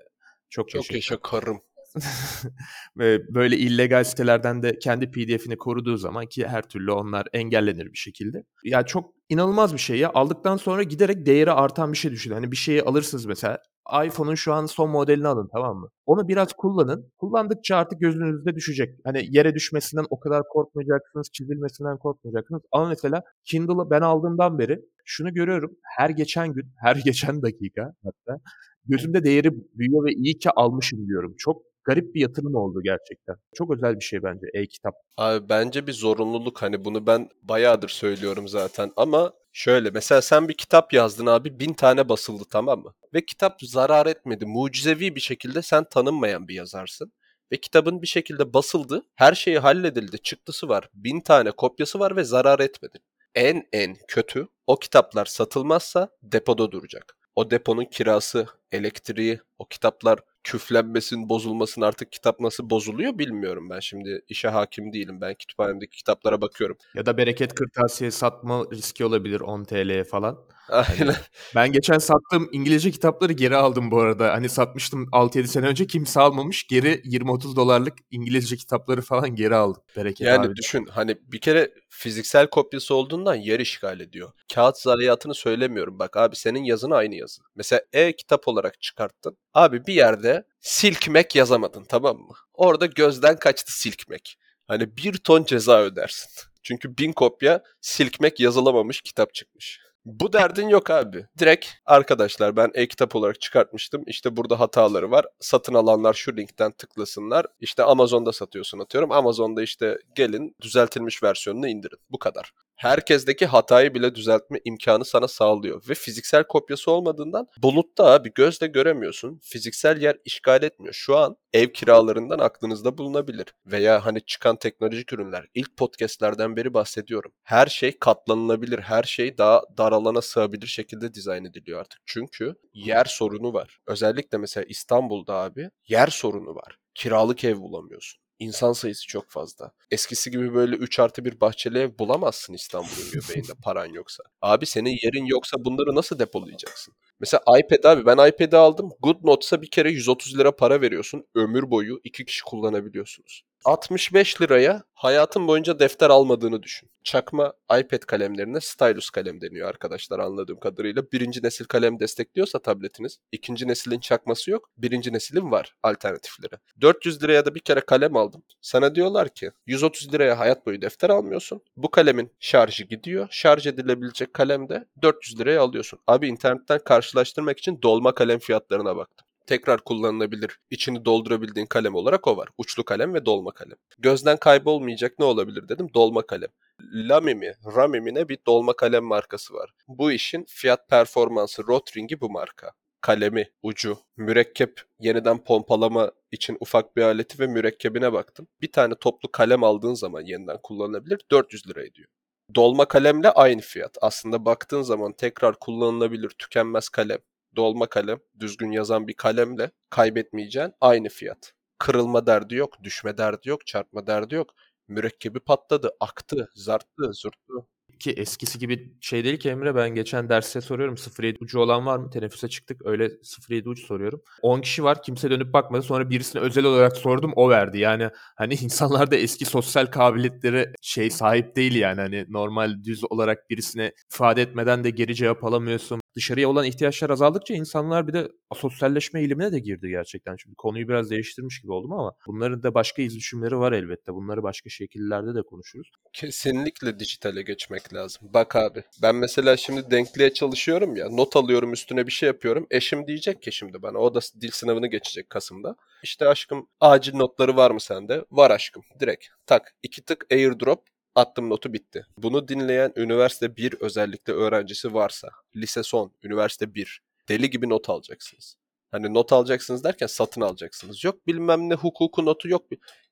çok, 0.49 0.69
Çok 0.69 0.91
yaşa 0.91 1.21
karım. 1.21 1.61
Ve 2.97 3.33
böyle 3.35 3.57
illegal 3.57 4.03
sitelerden 4.03 4.63
de 4.63 4.79
kendi 4.79 5.11
PDF'ini 5.11 5.57
koruduğu 5.57 5.97
zaman 5.97 6.25
ki 6.25 6.47
her 6.47 6.61
türlü 6.61 6.91
onlar 6.91 7.27
engellenir 7.33 7.85
bir 7.85 7.97
şekilde. 7.97 8.43
Ya 8.63 8.83
çok 8.85 9.13
inanılmaz 9.29 9.73
bir 9.73 9.79
şey 9.79 9.97
ya. 9.97 10.11
Aldıktan 10.13 10.57
sonra 10.57 10.83
giderek 10.83 11.25
değeri 11.25 11.51
artan 11.51 11.93
bir 11.93 11.97
şey 11.97 12.11
düşün. 12.11 12.31
Hani 12.31 12.51
bir 12.51 12.57
şeyi 12.57 12.83
alırsınız 12.83 13.25
mesela 13.25 13.59
iPhone'un 14.05 14.35
şu 14.35 14.53
an 14.53 14.65
son 14.65 14.89
modelini 14.89 15.27
alın 15.27 15.49
tamam 15.53 15.77
mı? 15.77 15.89
Onu 16.05 16.27
biraz 16.27 16.53
kullanın. 16.53 17.11
Kullandıkça 17.17 17.75
artık 17.75 17.99
gözünüzde 18.01 18.55
düşecek. 18.55 18.99
Hani 19.03 19.27
yere 19.29 19.55
düşmesinden 19.55 20.05
o 20.09 20.19
kadar 20.19 20.43
korkmayacaksınız, 20.49 21.29
çizilmesinden 21.33 21.97
korkmayacaksınız. 21.97 22.61
Ama 22.71 22.89
mesela 22.89 23.23
Kindle'ı 23.45 23.89
ben 23.89 24.01
aldığımdan 24.01 24.59
beri 24.59 24.79
şunu 25.05 25.33
görüyorum. 25.33 25.71
Her 25.97 26.09
geçen 26.09 26.53
gün, 26.53 26.71
her 26.81 26.95
geçen 26.95 27.41
dakika 27.41 27.93
hatta 28.03 28.39
gözümde 28.85 29.23
değeri 29.23 29.51
büyüyor 29.73 30.05
ve 30.05 30.11
iyi 30.11 30.39
ki 30.39 30.49
almışım 30.51 31.07
diyorum. 31.07 31.35
Çok 31.37 31.61
garip 31.87 32.15
bir 32.15 32.21
yatırım 32.21 32.55
oldu 32.55 32.81
gerçekten. 32.83 33.35
Çok 33.55 33.71
özel 33.71 33.95
bir 33.95 34.03
şey 34.03 34.23
bence 34.23 34.47
e-kitap. 34.53 34.93
Abi 35.17 35.49
bence 35.49 35.87
bir 35.87 35.93
zorunluluk 35.93 36.61
hani 36.61 36.85
bunu 36.85 37.07
ben 37.07 37.29
bayağıdır 37.43 37.89
söylüyorum 37.89 38.47
zaten 38.47 38.91
ama 38.95 39.33
şöyle 39.51 39.89
mesela 39.89 40.21
sen 40.21 40.49
bir 40.49 40.53
kitap 40.53 40.93
yazdın 40.93 41.25
abi 41.25 41.59
bin 41.59 41.73
tane 41.73 42.09
basıldı 42.09 42.43
tamam 42.49 42.79
mı? 42.83 42.93
Ve 43.13 43.25
kitap 43.25 43.61
zarar 43.61 44.05
etmedi 44.05 44.45
mucizevi 44.45 45.15
bir 45.15 45.21
şekilde 45.21 45.61
sen 45.61 45.83
tanınmayan 45.89 46.47
bir 46.47 46.55
yazarsın. 46.55 47.11
Ve 47.51 47.57
kitabın 47.57 48.01
bir 48.01 48.07
şekilde 48.07 48.53
basıldı 48.53 49.03
her 49.15 49.33
şeyi 49.33 49.59
halledildi 49.59 50.17
çıktısı 50.19 50.69
var 50.69 50.89
bin 50.93 51.21
tane 51.21 51.51
kopyası 51.51 51.99
var 51.99 52.15
ve 52.15 52.23
zarar 52.23 52.59
etmedi. 52.59 52.97
En 53.35 53.63
en 53.73 53.95
kötü 54.07 54.47
o 54.67 54.75
kitaplar 54.79 55.25
satılmazsa 55.25 56.09
depoda 56.23 56.71
duracak. 56.71 57.17
O 57.35 57.51
deponun 57.51 57.85
kirası, 57.85 58.47
elektriği, 58.71 59.39
o 59.59 59.65
kitaplar 59.65 60.19
küflenmesin, 60.47 61.29
bozulmasın 61.29 61.81
artık 61.81 62.11
kitap 62.11 62.39
nasıl 62.39 62.69
bozuluyor 62.69 63.17
bilmiyorum 63.17 63.69
ben 63.69 63.79
şimdi 63.79 64.21
işe 64.29 64.47
hakim 64.47 64.93
değilim. 64.93 65.21
Ben 65.21 65.35
kütüphanemdeki 65.35 65.97
kitaplara 65.97 66.41
bakıyorum. 66.41 66.77
Ya 66.95 67.05
da 67.05 67.17
bereket 67.17 67.55
kırtasiye 67.55 68.11
satma 68.11 68.63
riski 68.73 69.05
olabilir 69.05 69.41
10 69.41 69.63
TL'ye 69.63 70.03
falan. 70.03 70.39
Aynen. 70.69 71.15
Ben 71.55 71.71
geçen 71.71 71.97
sattığım 71.97 72.49
İngilizce 72.51 72.91
kitapları 72.91 73.33
geri 73.33 73.55
aldım 73.55 73.91
bu 73.91 73.99
arada. 73.99 74.33
Hani 74.33 74.49
satmıştım 74.49 75.09
6-7 75.11 75.47
sene 75.47 75.65
önce 75.65 75.87
kimse 75.87 76.19
almamış. 76.19 76.67
Geri 76.67 77.01
20-30 77.03 77.55
dolarlık 77.55 77.93
İngilizce 78.11 78.55
kitapları 78.55 79.01
falan 79.01 79.35
geri 79.35 79.55
aldım. 79.55 79.81
Bereket 79.97 80.27
Yani 80.27 80.47
abi. 80.47 80.55
düşün 80.55 80.85
hani 80.91 81.17
bir 81.21 81.41
kere 81.41 81.71
fiziksel 81.89 82.49
kopyası 82.49 82.95
olduğundan 82.95 83.35
yer 83.35 83.59
işgal 83.59 83.99
ediyor. 83.99 84.31
Kağıt 84.53 84.77
zayiatını 84.77 85.33
söylemiyorum. 85.33 85.99
Bak 85.99 86.17
abi 86.17 86.35
senin 86.35 86.63
yazın 86.63 86.91
aynı 86.91 87.15
yazı. 87.15 87.41
Mesela 87.55 87.81
e-kitap 87.93 88.47
olarak 88.47 88.81
çıkarttın. 88.81 89.37
Abi 89.57 89.87
bir 89.87 89.93
yerde 89.93 90.43
silkmek 90.61 91.35
yazamadın 91.35 91.83
tamam 91.83 92.17
mı? 92.17 92.33
Orada 92.53 92.85
gözden 92.85 93.39
kaçtı 93.39 93.79
silkmek. 93.79 94.37
Hani 94.67 94.97
bir 94.97 95.13
ton 95.13 95.43
ceza 95.43 95.81
ödersin. 95.81 96.29
Çünkü 96.63 96.97
bin 96.97 97.13
kopya 97.13 97.63
silkmek 97.81 98.39
yazılamamış 98.39 99.01
kitap 99.01 99.33
çıkmış. 99.33 99.79
Bu 100.05 100.33
derdin 100.33 100.67
yok 100.67 100.89
abi. 100.89 101.25
Direkt 101.39 101.67
arkadaşlar 101.85 102.55
ben 102.55 102.71
e-kitap 102.73 103.15
olarak 103.15 103.41
çıkartmıştım. 103.41 104.03
İşte 104.07 104.37
burada 104.37 104.59
hataları 104.59 105.11
var. 105.11 105.25
Satın 105.39 105.73
alanlar 105.73 106.13
şu 106.13 106.37
linkten 106.37 106.71
tıklasınlar. 106.71 107.45
İşte 107.59 107.83
Amazon'da 107.83 108.33
satıyorsun 108.33 108.79
atıyorum. 108.79 109.11
Amazon'da 109.11 109.63
işte 109.63 109.97
gelin 110.15 110.55
düzeltilmiş 110.61 111.23
versiyonunu 111.23 111.67
indirin. 111.67 111.99
Bu 112.09 112.19
kadar. 112.19 112.51
Herkesteki 112.77 113.45
hatayı 113.45 113.93
bile 113.93 114.15
düzeltme 114.15 114.59
imkanı 114.65 115.05
sana 115.05 115.27
sağlıyor. 115.27 115.83
Ve 115.89 115.93
fiziksel 115.93 116.43
kopyası 116.43 116.91
olmadığından 116.91 117.47
bulutta 117.57 118.05
abi 118.05 118.31
gözle 118.35 118.67
göremiyorsun. 118.67 119.39
Fiziksel 119.43 120.01
yer 120.01 120.17
işgal 120.25 120.63
etmiyor. 120.63 120.93
Şu 120.93 121.17
an 121.17 121.37
ev 121.53 121.67
kiralarından 121.67 122.39
aklınızda 122.39 122.97
bulunabilir. 122.97 123.45
Veya 123.65 124.05
hani 124.05 124.21
çıkan 124.25 124.55
teknolojik 124.55 125.13
ürünler. 125.13 125.45
İlk 125.53 125.77
podcastlerden 125.77 126.55
beri 126.55 126.73
bahsediyorum. 126.73 127.31
Her 127.43 127.67
şey 127.67 127.99
katlanılabilir. 127.99 128.79
Her 128.79 129.03
şey 129.03 129.37
daha 129.37 129.61
dar 129.77 129.91
alana 129.91 130.21
sığabilir 130.21 130.67
şekilde 130.67 131.13
dizayn 131.13 131.45
ediliyor 131.45 131.79
artık. 131.79 132.01
Çünkü 132.05 132.55
yer 132.73 133.05
sorunu 133.05 133.53
var. 133.53 133.79
Özellikle 133.87 134.37
mesela 134.37 134.63
İstanbul'da 134.69 135.33
abi 135.33 135.69
yer 135.87 136.07
sorunu 136.07 136.55
var. 136.55 136.77
Kiralık 136.95 137.43
ev 137.43 137.57
bulamıyorsun. 137.57 138.26
İnsan 138.39 138.73
sayısı 138.73 139.07
çok 139.07 139.29
fazla. 139.29 139.71
Eskisi 139.91 140.31
gibi 140.31 140.53
böyle 140.53 140.75
3 140.75 140.99
artı 140.99 141.25
bir 141.25 141.41
bahçeli 141.41 141.77
ev 141.79 141.91
bulamazsın 141.99 142.53
İstanbul'un 142.53 143.11
göbeğinde 143.13 143.51
paran 143.63 143.85
yoksa. 143.85 144.23
Abi 144.41 144.65
senin 144.65 144.97
yerin 145.03 145.25
yoksa 145.25 145.57
bunları 145.65 145.95
nasıl 145.95 146.19
depolayacaksın? 146.19 146.93
Mesela 147.19 147.43
iPad 147.59 147.83
abi 147.83 148.05
ben 148.05 148.27
iPad'i 148.29 148.57
aldım. 148.57 148.89
Good 148.99 149.17
Notes'a 149.23 149.61
bir 149.61 149.69
kere 149.69 149.91
130 149.91 150.39
lira 150.39 150.55
para 150.55 150.81
veriyorsun. 150.81 151.25
Ömür 151.35 151.71
boyu 151.71 151.99
iki 152.03 152.25
kişi 152.25 152.43
kullanabiliyorsunuz. 152.43 153.43
65 153.65 154.41
liraya 154.41 154.83
hayatın 154.93 155.47
boyunca 155.47 155.79
defter 155.79 156.09
almadığını 156.09 156.63
düşün. 156.63 156.89
Çakma 157.03 157.53
iPad 157.79 157.99
kalemlerine 157.99 158.61
stylus 158.61 159.09
kalem 159.09 159.41
deniyor 159.41 159.69
arkadaşlar 159.69 160.19
anladığım 160.19 160.59
kadarıyla. 160.59 161.03
Birinci 161.11 161.43
nesil 161.43 161.65
kalem 161.65 161.99
destekliyorsa 161.99 162.59
tabletiniz. 162.59 163.19
ikinci 163.31 163.67
neslin 163.67 163.99
çakması 163.99 164.51
yok. 164.51 164.69
Birinci 164.77 165.13
neslin 165.13 165.51
var 165.51 165.75
alternatifleri. 165.83 166.53
400 166.81 167.23
liraya 167.23 167.45
da 167.45 167.55
bir 167.55 167.59
kere 167.59 167.81
kalem 167.81 168.15
aldım. 168.15 168.43
Sana 168.61 168.95
diyorlar 168.95 169.29
ki 169.29 169.51
130 169.65 170.13
liraya 170.13 170.39
hayat 170.39 170.65
boyu 170.65 170.81
defter 170.81 171.09
almıyorsun. 171.09 171.61
Bu 171.77 171.91
kalemin 171.91 172.31
şarjı 172.39 172.83
gidiyor. 172.83 173.27
Şarj 173.31 173.67
edilebilecek 173.67 174.33
kalem 174.33 174.69
de 174.69 174.85
400 175.01 175.39
liraya 175.39 175.61
alıyorsun. 175.61 175.99
Abi 176.07 176.27
internetten 176.27 176.79
karşılaştırmak 176.79 177.59
için 177.59 177.81
dolma 177.81 178.15
kalem 178.15 178.39
fiyatlarına 178.39 178.95
baktım 178.95 179.26
tekrar 179.47 179.83
kullanılabilir, 179.83 180.59
içini 180.69 181.05
doldurabildiğin 181.05 181.65
kalem 181.65 181.95
olarak 181.95 182.27
o 182.27 182.37
var. 182.37 182.49
Uçlu 182.57 182.85
kalem 182.85 183.13
ve 183.13 183.25
dolma 183.25 183.51
kalem. 183.51 183.77
Gözden 183.99 184.37
kaybolmayacak 184.37 185.19
ne 185.19 185.25
olabilir 185.25 185.69
dedim. 185.69 185.87
Dolma 185.93 186.21
kalem. 186.21 186.49
Lamy 186.93 187.35
mi, 187.35 187.53
Ramy 187.75 187.99
mi 187.99 188.13
ne 188.13 188.29
bir 188.29 188.37
dolma 188.47 188.73
kalem 188.73 189.03
markası 189.03 189.53
var. 189.53 189.73
Bu 189.87 190.11
işin 190.11 190.45
fiyat 190.47 190.89
performansı 190.89 191.67
Rotring'i 191.67 192.21
bu 192.21 192.29
marka. 192.29 192.71
Kalemi, 193.01 193.49
ucu, 193.63 193.97
mürekkep, 194.17 194.81
yeniden 194.99 195.43
pompalama 195.43 196.11
için 196.31 196.57
ufak 196.59 196.95
bir 196.95 197.01
aleti 197.01 197.39
ve 197.39 197.47
mürekkebine 197.47 198.13
baktım. 198.13 198.47
Bir 198.61 198.71
tane 198.71 198.95
toplu 198.95 199.31
kalem 199.31 199.63
aldığın 199.63 199.93
zaman 199.93 200.21
yeniden 200.21 200.57
kullanılabilir 200.63 201.21
400 201.31 201.67
lira 201.67 201.83
ediyor. 201.83 202.07
Dolma 202.55 202.85
kalemle 202.85 203.31
aynı 203.31 203.61
fiyat. 203.61 203.97
Aslında 204.01 204.45
baktığın 204.45 204.81
zaman 204.81 205.13
tekrar 205.13 205.59
kullanılabilir 205.59 206.29
tükenmez 206.29 206.89
kalem 206.89 207.19
dolma 207.55 207.87
kalem, 207.87 208.19
düzgün 208.39 208.71
yazan 208.71 209.07
bir 209.07 209.13
kalemle 209.13 209.71
kaybetmeyeceğin 209.89 210.73
aynı 210.81 211.09
fiyat. 211.09 211.53
Kırılma 211.77 212.27
derdi 212.27 212.55
yok, 212.55 212.83
düşme 212.83 213.17
derdi 213.17 213.49
yok, 213.49 213.67
çarpma 213.67 214.07
derdi 214.07 214.35
yok. 214.35 214.49
Mürekkebi 214.87 215.39
patladı, 215.39 215.91
aktı, 215.99 216.49
zarttı, 216.55 217.13
zurttu 217.13 217.67
ki 217.99 218.11
eskisi 218.11 218.59
gibi 218.59 218.93
şey 219.01 219.23
değil 219.23 219.39
ki 219.39 219.49
Emre 219.49 219.75
ben 219.75 219.89
geçen 219.95 220.29
derste 220.29 220.61
soruyorum 220.61 220.95
07 221.19 221.37
ucu 221.41 221.59
olan 221.59 221.85
var 221.85 221.97
mı? 221.97 222.09
Teneffüse 222.09 222.47
çıktık 222.49 222.85
öyle 222.85 223.09
07 223.49 223.69
ucu 223.69 223.85
soruyorum. 223.85 224.21
10 224.41 224.61
kişi 224.61 224.83
var 224.83 225.03
kimse 225.03 225.29
dönüp 225.29 225.53
bakmadı 225.53 225.81
sonra 225.81 226.09
birisine 226.09 226.41
özel 226.41 226.65
olarak 226.65 226.97
sordum 226.97 227.33
o 227.35 227.49
verdi. 227.49 227.79
Yani 227.79 228.09
hani 228.35 228.53
insanlar 228.61 229.11
da 229.11 229.15
eski 229.15 229.45
sosyal 229.45 229.85
kabiliyetleri 229.85 230.73
şey 230.81 231.09
sahip 231.09 231.55
değil 231.55 231.75
yani 231.75 232.01
hani 232.01 232.25
normal 232.29 232.83
düz 232.83 233.03
olarak 233.11 233.49
birisine 233.49 233.91
ifade 234.13 234.41
etmeden 234.41 234.83
de 234.83 234.89
geri 234.89 235.15
cevap 235.15 235.43
alamıyorsun. 235.43 235.99
Dışarıya 236.17 236.49
olan 236.49 236.65
ihtiyaçlar 236.65 237.09
azaldıkça 237.09 237.53
insanlar 237.53 238.07
bir 238.07 238.13
de 238.13 238.27
sosyalleşme 238.55 239.19
eğilimine 239.19 239.51
de 239.51 239.59
girdi 239.59 239.89
gerçekten. 239.89 240.35
Şimdi 240.35 240.55
konuyu 240.55 240.87
biraz 240.87 241.09
değiştirmiş 241.09 241.61
gibi 241.61 241.71
oldum 241.71 241.91
ama 241.91 242.13
bunların 242.27 242.63
da 242.63 242.73
başka 242.73 243.01
izlüşümleri 243.01 243.57
var 243.57 243.71
elbette. 243.71 244.13
Bunları 244.13 244.43
başka 244.43 244.69
şekillerde 244.69 245.35
de 245.35 245.41
konuşuruz. 245.41 245.91
Kesinlikle 246.13 246.99
dijitale 246.99 247.41
geçmek 247.41 247.93
lazım. 247.93 248.29
Bak 248.33 248.55
abi 248.55 248.83
ben 249.01 249.15
mesela 249.15 249.57
şimdi 249.57 249.91
denkliğe 249.91 250.33
çalışıyorum 250.33 250.95
ya 250.95 251.09
not 251.09 251.35
alıyorum 251.35 251.73
üstüne 251.73 252.07
bir 252.07 252.11
şey 252.11 252.27
yapıyorum. 252.27 252.67
Eşim 252.71 253.07
diyecek 253.07 253.41
ki 253.41 253.51
şimdi 253.51 253.81
bana 253.81 253.97
o 253.97 254.15
da 254.15 254.19
dil 254.41 254.51
sınavını 254.51 254.87
geçecek 254.87 255.29
Kasım'da. 255.29 255.75
İşte 256.03 256.27
aşkım 256.27 256.67
acil 256.79 257.15
notları 257.15 257.55
var 257.55 257.71
mı 257.71 257.81
sende? 257.81 258.25
Var 258.31 258.51
aşkım 258.51 258.83
direkt 258.99 259.25
tak 259.45 259.75
iki 259.83 260.01
tık 260.01 260.25
airdrop 260.31 260.96
attım 261.17 261.49
notu 261.49 261.73
bitti. 261.73 262.05
Bunu 262.17 262.47
dinleyen 262.47 262.93
üniversite 262.95 263.57
1 263.57 263.73
özellikle 263.79 264.33
öğrencisi 264.33 264.93
varsa 264.93 265.29
lise 265.55 265.83
son 265.83 266.11
üniversite 266.23 266.73
1 266.75 267.01
deli 267.29 267.49
gibi 267.49 267.69
not 267.69 267.89
alacaksınız. 267.89 268.57
Hani 268.91 269.13
not 269.13 269.33
alacaksınız 269.33 269.83
derken 269.83 270.07
satın 270.07 270.41
alacaksınız. 270.41 271.03
Yok 271.03 271.27
bilmem 271.27 271.69
ne 271.69 271.73
hukuku 271.73 272.25
notu 272.25 272.49
yok. 272.49 272.65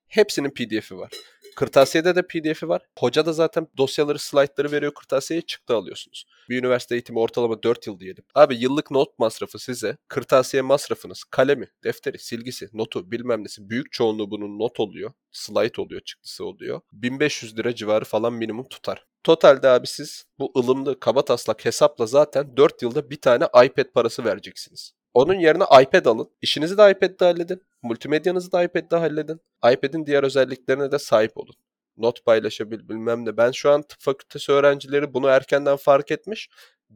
Hepsinin 0.08 0.50
pdf'i 0.50 0.96
var. 0.98 1.10
Kırtasiye'de 1.56 2.16
de 2.16 2.22
pdf'i 2.22 2.68
var. 2.68 2.82
Hoca 2.98 3.26
da 3.26 3.32
zaten 3.32 3.68
dosyaları, 3.76 4.18
slaytları 4.18 4.72
veriyor 4.72 4.94
kırtasiyeye 4.94 5.42
çıktı 5.42 5.76
alıyorsunuz. 5.76 6.24
Bir 6.48 6.58
üniversite 6.58 6.94
eğitimi 6.94 7.18
ortalama 7.18 7.62
4 7.62 7.86
yıl 7.86 8.00
diyelim. 8.00 8.24
Abi 8.34 8.56
yıllık 8.56 8.90
not 8.90 9.18
masrafı 9.18 9.58
size 9.58 9.96
kırtasiye 10.08 10.62
masrafınız, 10.62 11.24
kalemi, 11.24 11.68
defteri, 11.84 12.18
silgisi, 12.18 12.68
notu 12.72 13.10
bilmem 13.10 13.44
nesi 13.44 13.70
büyük 13.70 13.92
çoğunluğu 13.92 14.30
bunun 14.30 14.58
not 14.58 14.80
oluyor. 14.80 15.12
Slide 15.32 15.80
oluyor, 15.80 16.00
çıktısı 16.00 16.44
oluyor. 16.44 16.80
1500 16.92 17.58
lira 17.58 17.74
civarı 17.74 18.04
falan 18.04 18.32
minimum 18.32 18.68
tutar. 18.68 19.06
Totalde 19.24 19.68
abi 19.68 19.86
siz 19.86 20.24
bu 20.38 20.52
ılımlı 20.58 21.00
kaba 21.00 21.24
taslak 21.24 21.64
hesapla 21.64 22.06
zaten 22.06 22.56
4 22.56 22.82
yılda 22.82 23.10
bir 23.10 23.20
tane 23.20 23.44
iPad 23.44 23.92
parası 23.94 24.24
vereceksiniz. 24.24 24.92
Onun 25.14 25.34
yerine 25.34 25.64
iPad 25.82 26.06
alın. 26.06 26.30
İşinizi 26.42 26.78
de 26.78 26.90
iPad'de 26.90 27.24
halledin. 27.24 27.62
Multimedyanızı 27.86 28.52
da 28.52 28.62
iPad'de 28.62 28.96
halledin. 28.96 29.40
iPad'in 29.72 30.06
diğer 30.06 30.22
özelliklerine 30.22 30.92
de 30.92 30.98
sahip 30.98 31.36
olun. 31.36 31.54
Not 31.96 32.24
paylaşabil 32.24 32.88
bilmem 32.88 33.24
ne. 33.24 33.36
Ben 33.36 33.50
şu 33.50 33.70
an 33.70 33.82
tıp 33.82 34.00
fakültesi 34.00 34.52
öğrencileri 34.52 35.14
bunu 35.14 35.26
erkenden 35.26 35.76
fark 35.76 36.10
etmiş. 36.10 36.48